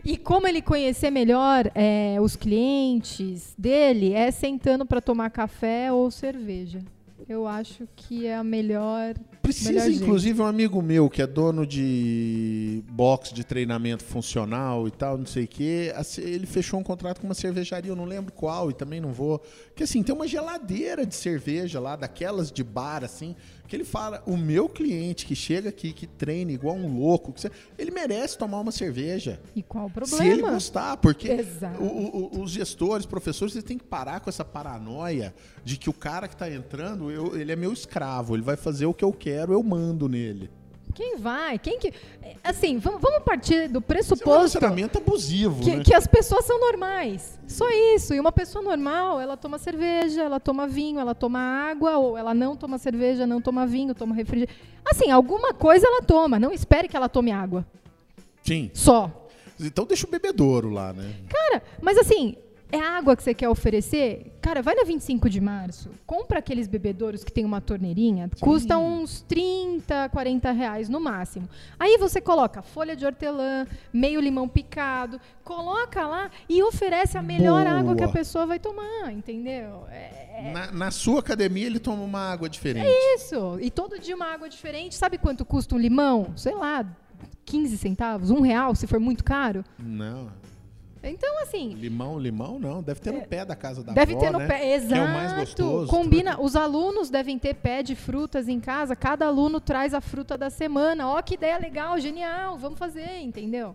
E 0.05 0.17
como 0.17 0.49
ele 0.49 0.61
conhecer 0.61 1.13
melhor 1.13 1.71
é, 1.77 2.17
os 2.21 2.35
clientes 2.35 3.55
dele 3.57 4.15
é 4.15 4.33
sentando 4.33 4.85
para 4.85 5.01
tomar 5.01 5.31
café 5.31 5.93
ou 5.93 6.11
cerveja. 6.11 6.83
Eu 7.29 7.47
acho 7.47 7.89
que 7.97 8.27
é 8.27 8.37
a 8.37 8.45
melhor. 8.45 9.15
Precisa, 9.43 9.71
Melhor 9.71 9.87
jeito. 9.87 10.03
inclusive, 10.03 10.41
um 10.41 10.47
amigo 10.47 10.81
meu 10.81 11.11
que 11.11 11.21
é 11.21 11.27
dono 11.27 11.67
de 11.67 12.83
box 12.91 13.33
de 13.33 13.43
treinamento 13.45 14.05
funcional 14.05 14.87
e 14.87 14.91
tal, 14.91 15.19
não 15.19 15.27
sei 15.27 15.45
o 15.45 15.49
quê. 15.49 15.93
Ele 16.19 16.47
fechou 16.47 16.79
um 16.79 16.83
contrato 16.83 17.21
com 17.21 17.27
uma 17.27 17.35
cervejaria, 17.35 17.91
eu 17.91 17.97
não 17.97 18.05
lembro 18.05 18.33
qual, 18.33 18.71
e 18.71 18.75
também 18.75 19.01
não 19.01 19.13
vou. 19.13 19.43
Que 19.75 19.83
assim, 19.83 20.03
tem 20.03 20.15
uma 20.15 20.29
geladeira 20.29 21.05
de 21.05 21.15
cerveja 21.15 21.81
lá, 21.81 21.97
daquelas 21.97 22.53
de 22.53 22.63
bar, 22.63 23.03
assim, 23.03 23.35
ele 23.77 23.85
fala: 23.85 24.23
o 24.27 24.37
meu 24.37 24.69
cliente 24.69 25.25
que 25.27 25.35
chega 25.35 25.69
aqui, 25.69 25.93
que 25.93 26.07
treina 26.07 26.53
igual 26.53 26.77
um 26.77 26.99
louco, 26.99 27.33
ele 27.79 27.91
merece 27.91 28.37
tomar 28.39 28.61
uma 28.61 28.73
cerveja. 28.73 29.41
E 29.55 29.63
qual 29.63 29.87
o 29.87 30.07
Se 30.07 30.15
ele 30.17 30.29
problema? 30.31 30.53
gostar, 30.53 30.97
porque 30.99 31.29
o- 31.81 31.85
o- 32.39 32.43
os 32.43 32.51
gestores, 32.51 33.07
professores, 33.07 33.55
eles 33.55 33.65
têm 33.65 33.79
que 33.79 33.85
parar 33.85 34.21
com 34.21 34.29
essa 34.31 34.45
paranoia 34.45 35.35
de 35.65 35.77
que 35.77 35.89
o 35.91 35.93
cara 35.93 36.29
que 36.29 36.35
está 36.35 36.51
entrando, 36.51 37.11
eu- 37.11 37.37
ele 37.39 37.53
é 37.53 37.57
meu 37.57 37.73
escravo, 37.73 38.35
ele 38.35 38.43
vai 38.43 38.57
fazer 38.57 38.87
o 38.87 38.95
que 38.95 39.05
eu 39.05 39.13
quero, 39.13 39.53
eu 39.53 39.63
mando 39.63 40.09
nele. 40.09 40.51
Quem 40.95 41.17
vai? 41.17 41.59
Quem 41.59 41.79
que. 41.79 41.93
Assim, 42.45 42.79
vamos, 42.79 43.01
partir 43.25 43.69
do 43.69 43.69
Isso 43.69 43.75
é 43.75 43.79
um 43.79 43.83
pressuposto 43.83 44.59
abusivo, 44.99 45.63
que, 45.63 45.77
né? 45.77 45.83
que 45.85 45.95
as 45.95 46.07
pessoas 46.07 46.45
são 46.45 46.59
normais. 46.61 47.39
Só 47.47 47.69
isso. 47.95 48.15
E 48.15 48.21
uma 48.21 48.33
pessoa 48.33 48.63
normal, 48.63 49.21
ela 49.21 49.37
toma 49.37 49.59
cerveja, 49.59 50.23
ela 50.23 50.39
toma 50.39 50.67
vinho, 50.67 51.01
ela 51.01 51.15
toma 51.15 51.39
água, 51.39 51.97
ou 51.97 52.17
ela 52.17 52.35
não 52.35 52.57
toma 52.57 52.79
cerveja, 52.79 53.27
não 53.27 53.41
toma 53.41 53.67
vinho, 53.67 53.95
toma 53.95 54.15
refrigerante. 54.15 54.59
Assim, 54.85 55.11
alguma 55.11 55.55
coisa 55.55 55.87
ela 55.87 56.03
toma. 56.03 56.39
Não 56.39 56.53
espere 56.53 56.89
que 56.89 56.97
ela 56.97 57.09
tome 57.09 57.33
água. 57.33 57.65
Sim. 58.43 58.71
Só. 58.75 59.29
Então 59.61 59.85
deixa 59.85 60.07
o 60.07 60.11
bebedouro 60.11 60.71
lá, 60.71 60.93
né? 60.93 61.15
Cara, 61.29 61.63
mas 61.81 61.97
assim, 61.97 62.37
é 62.73 62.81
água 62.81 63.15
que 63.15 63.23
você 63.23 63.35
quer 63.35 63.49
oferecer? 63.49 64.33
Cara, 64.41 64.63
vai 64.63 64.75
na 64.75 64.83
25 64.83 65.29
de 65.31 65.41
março, 65.41 65.91
compra 66.07 66.39
aqueles 66.39 66.67
bebedouros 66.67 67.23
que 67.23 67.31
tem 67.31 67.45
uma 67.45 67.61
torneirinha, 67.61 68.29
custa 68.41 68.77
uns 68.79 69.21
30, 69.23 70.09
40 70.09 70.51
reais 70.51 70.89
no 70.89 70.99
máximo. 70.99 71.49
Aí 71.79 71.99
você 71.99 72.21
coloca 72.21 72.63
folha 72.63 72.97
de 72.97 73.05
hortelã, 73.07 73.67
meio 73.93 74.21
limão 74.21 74.49
picado, 74.49 75.21
coloca 75.45 76.07
lá 76.07 76.31
e 76.49 76.63
oferece 76.63 77.17
a 77.19 77.23
melhor 77.23 77.65
Boa. 77.65 77.79
água 77.79 77.95
que 77.95 78.05
a 78.05 78.09
pessoa 78.09 78.47
vai 78.47 78.59
tomar, 78.59 79.13
entendeu? 79.13 79.87
É 79.91 80.51
Na, 80.53 80.73
na 80.73 80.91
sua 80.91 81.21
academia 81.21 81.67
ele 81.67 81.79
toma 81.79 82.03
uma 82.03 82.33
água 82.33 82.49
diferente. 82.49 82.89
isso. 83.15 83.59
E 83.61 83.71
todo 83.71 83.99
dia 83.99 84.17
uma 84.17 84.27
água 84.33 84.49
diferente. 84.49 84.95
Sabe 84.95 85.19
quanto 85.19 85.45
custa 85.45 85.75
um 85.75 85.79
limão? 85.79 86.33
Sei 86.37 86.55
lá, 86.55 86.85
15 87.45 87.77
centavos, 87.77 88.31
um 88.31 88.41
real, 88.41 88.75
se 88.75 88.87
for 88.87 88.99
muito 88.99 89.23
caro. 89.23 89.65
Não. 89.79 90.31
Então, 91.03 91.43
assim, 91.43 91.75
Limão, 91.75 92.19
limão 92.19 92.59
não. 92.59 92.83
Deve 92.83 93.01
ter 93.01 93.13
no 93.13 93.23
pé 93.23 93.45
da 93.45 93.57
casa 93.57 93.83
da 93.83 93.93
É. 93.93 93.95
Deve 93.95 94.13
avó, 94.13 94.21
ter 94.21 94.31
no 94.31 94.39
né? 94.39 94.47
pé, 94.47 94.75
exato. 94.75 94.95
É 94.95 95.05
o 95.05 95.09
mais 95.09 95.33
gostoso. 95.33 95.89
Combina. 95.91 96.41
Os 96.41 96.55
alunos 96.55 97.11
devem 97.11 97.39
ter 97.39 97.55
pé 97.55 97.83
de 97.83 97.95
frutas 97.95 98.49
em 98.49 98.61
casa. 98.61 98.95
Cada 98.95 99.27
aluno 99.27 99.61
traz 99.61 99.95
a 99.95 100.01
fruta 100.01 100.39
da 100.39 100.49
semana. 100.49 101.09
Ó, 101.09 101.21
que 101.23 101.35
ideia 101.35 101.59
legal, 101.59 101.99
genial. 101.99 102.57
Vamos 102.57 102.79
fazer, 102.79 103.21
entendeu? 103.21 103.75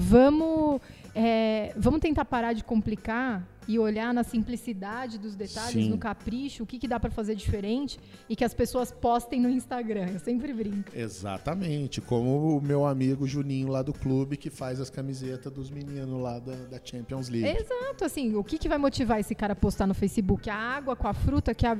Vamos, 0.00 0.80
é, 1.20 1.72
vamos 1.76 1.98
tentar 1.98 2.24
parar 2.24 2.52
de 2.52 2.62
complicar 2.62 3.44
e 3.66 3.76
olhar 3.76 4.14
na 4.14 4.22
simplicidade 4.22 5.18
dos 5.18 5.34
detalhes, 5.34 5.72
Sim. 5.84 5.90
no 5.90 5.98
capricho, 5.98 6.62
o 6.62 6.66
que, 6.66 6.78
que 6.78 6.86
dá 6.86 7.00
para 7.00 7.10
fazer 7.10 7.34
diferente 7.34 7.98
e 8.28 8.36
que 8.36 8.44
as 8.44 8.54
pessoas 8.54 8.92
postem 8.92 9.40
no 9.40 9.50
Instagram. 9.50 10.10
Eu 10.12 10.20
sempre 10.20 10.52
brinco. 10.52 10.92
Exatamente, 10.94 12.00
como 12.00 12.56
o 12.56 12.62
meu 12.62 12.86
amigo 12.86 13.26
Juninho 13.26 13.66
lá 13.66 13.82
do 13.82 13.92
clube 13.92 14.36
que 14.36 14.48
faz 14.48 14.80
as 14.80 14.90
camisetas 14.90 15.52
dos 15.52 15.70
meninos 15.72 16.22
lá 16.22 16.38
da, 16.38 16.54
da 16.54 16.80
Champions 16.82 17.28
League. 17.28 17.48
Exato, 17.48 18.04
assim, 18.04 18.36
o 18.36 18.44
que, 18.44 18.56
que 18.56 18.68
vai 18.68 18.78
motivar 18.78 19.18
esse 19.18 19.34
cara 19.34 19.54
a 19.54 19.56
postar 19.56 19.88
no 19.88 19.94
Facebook? 19.94 20.48
A 20.48 20.54
água 20.54 20.94
com 20.94 21.08
a 21.08 21.12
fruta 21.12 21.52
que 21.52 21.66
a, 21.66 21.76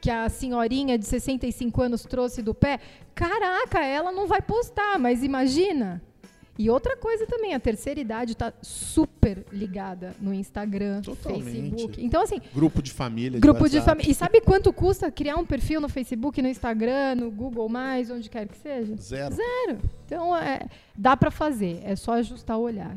que 0.00 0.10
a 0.10 0.30
senhorinha 0.30 0.96
de 0.96 1.04
65 1.04 1.82
anos 1.82 2.02
trouxe 2.04 2.40
do 2.40 2.54
pé? 2.54 2.80
Caraca, 3.14 3.84
ela 3.84 4.10
não 4.10 4.26
vai 4.26 4.40
postar, 4.40 4.98
mas 4.98 5.22
imagina. 5.22 6.02
E 6.56 6.70
outra 6.70 6.96
coisa 6.96 7.26
também, 7.26 7.52
a 7.52 7.58
terceira 7.58 7.98
idade 7.98 8.32
está 8.32 8.52
super 8.62 9.44
ligada 9.52 10.14
no 10.20 10.32
Instagram, 10.32 11.02
Totalmente. 11.02 11.44
Facebook. 11.44 12.04
Então, 12.04 12.22
assim, 12.22 12.40
Grupo 12.54 12.80
de 12.80 12.92
família. 12.92 13.40
grupo 13.40 13.68
de 13.68 13.76
WhatsApp. 13.78 13.84
família. 13.86 14.10
E 14.12 14.14
sabe 14.14 14.40
quanto 14.40 14.72
custa 14.72 15.10
criar 15.10 15.36
um 15.36 15.44
perfil 15.44 15.80
no 15.80 15.88
Facebook, 15.88 16.40
no 16.40 16.46
Instagram, 16.48 17.16
no 17.16 17.30
Google, 17.30 17.68
onde 18.10 18.30
quer 18.30 18.46
que 18.46 18.56
seja? 18.56 18.94
Zero. 18.96 19.34
Zero. 19.34 19.78
Então, 20.06 20.36
é, 20.36 20.68
dá 20.96 21.16
para 21.16 21.30
fazer, 21.32 21.80
é 21.84 21.96
só 21.96 22.12
ajustar 22.12 22.56
o 22.56 22.62
olhar. 22.62 22.96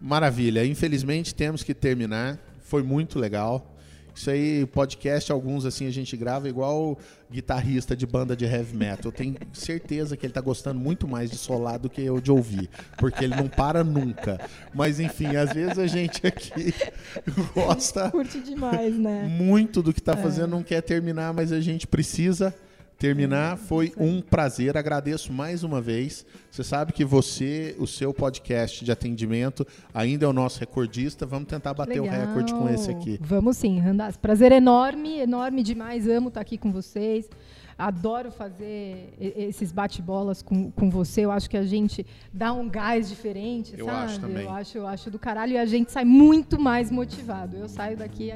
Maravilha. 0.00 0.64
Infelizmente 0.64 1.34
temos 1.34 1.64
que 1.64 1.74
terminar. 1.74 2.38
Foi 2.60 2.82
muito 2.82 3.18
legal. 3.18 3.74
Isso 4.18 4.30
aí, 4.30 4.66
podcast, 4.66 5.30
alguns 5.30 5.64
assim 5.64 5.86
a 5.86 5.92
gente 5.92 6.16
grava 6.16 6.48
igual 6.48 6.98
guitarrista 7.30 7.94
de 7.94 8.04
banda 8.04 8.34
de 8.34 8.44
heavy 8.44 8.76
metal. 8.76 9.04
Eu 9.04 9.12
tenho 9.12 9.36
certeza 9.52 10.16
que 10.16 10.26
ele 10.26 10.32
tá 10.32 10.40
gostando 10.40 10.80
muito 10.80 11.06
mais 11.06 11.30
de 11.30 11.36
solar 11.36 11.78
do 11.78 11.88
que 11.88 12.02
eu 12.02 12.20
de 12.20 12.32
ouvir, 12.32 12.68
porque 12.96 13.22
ele 13.22 13.36
não 13.36 13.46
para 13.46 13.84
nunca. 13.84 14.40
Mas 14.74 14.98
enfim, 14.98 15.36
às 15.36 15.52
vezes 15.52 15.78
a 15.78 15.86
gente 15.86 16.26
aqui 16.26 16.74
gosta 17.54 18.10
Curte 18.10 18.40
demais, 18.40 18.98
né? 18.98 19.22
muito 19.28 19.84
do 19.84 19.94
que 19.94 20.02
tá 20.02 20.16
fazendo, 20.16 20.50
não 20.50 20.64
quer 20.64 20.80
terminar, 20.80 21.32
mas 21.32 21.52
a 21.52 21.60
gente 21.60 21.86
precisa 21.86 22.52
terminar. 22.98 23.56
Foi 23.56 23.92
um 23.96 24.20
prazer, 24.20 24.76
agradeço 24.76 25.32
mais 25.32 25.62
uma 25.62 25.80
vez. 25.80 26.26
Você 26.50 26.64
sabe 26.64 26.92
que 26.92 27.04
você, 27.04 27.76
o 27.78 27.86
seu 27.86 28.12
podcast 28.12 28.84
de 28.84 28.90
atendimento, 28.90 29.66
ainda 29.94 30.26
é 30.26 30.28
o 30.28 30.32
nosso 30.32 30.58
recordista. 30.58 31.24
Vamos 31.24 31.48
tentar 31.48 31.72
bater 31.72 32.00
Legal. 32.00 32.16
o 32.16 32.26
recorde 32.26 32.52
com 32.52 32.68
esse 32.68 32.90
aqui. 32.90 33.18
Vamos 33.22 33.56
sim, 33.56 33.78
Randaz. 33.78 34.16
Prazer 34.16 34.50
enorme, 34.50 35.20
enorme 35.20 35.62
demais. 35.62 36.08
Amo 36.08 36.28
estar 36.28 36.40
aqui 36.40 36.58
com 36.58 36.72
vocês. 36.72 37.30
Adoro 37.78 38.32
fazer 38.32 39.14
esses 39.20 39.70
bate-bolas 39.70 40.42
com, 40.42 40.68
com 40.72 40.90
você. 40.90 41.20
Eu 41.20 41.30
acho 41.30 41.48
que 41.48 41.56
a 41.56 41.62
gente 41.64 42.04
dá 42.32 42.52
um 42.52 42.68
gás 42.68 43.08
diferente, 43.08 43.74
Eu 43.78 43.86
sabe? 43.86 43.96
acho 43.98 44.20
também. 44.20 44.42
Eu 44.42 44.50
acho, 44.50 44.78
eu 44.78 44.86
acho 44.88 45.10
do 45.12 45.18
caralho 45.18 45.52
e 45.52 45.58
a 45.58 45.64
gente 45.64 45.92
sai 45.92 46.04
muito 46.04 46.60
mais 46.60 46.90
motivado. 46.90 47.56
Eu 47.56 47.68
saio 47.68 47.96
daqui, 47.96 48.32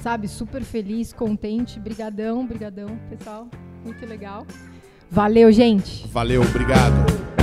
sabe, 0.00 0.28
super 0.28 0.62
feliz, 0.62 1.12
contente. 1.12 1.80
Brigadão, 1.80 2.46
brigadão, 2.46 2.96
pessoal. 3.08 3.48
Muito 3.84 4.04
legal. 4.06 4.46
Valeu, 5.10 5.50
gente. 5.50 6.06
Valeu, 6.08 6.42
obrigado. 6.42 7.39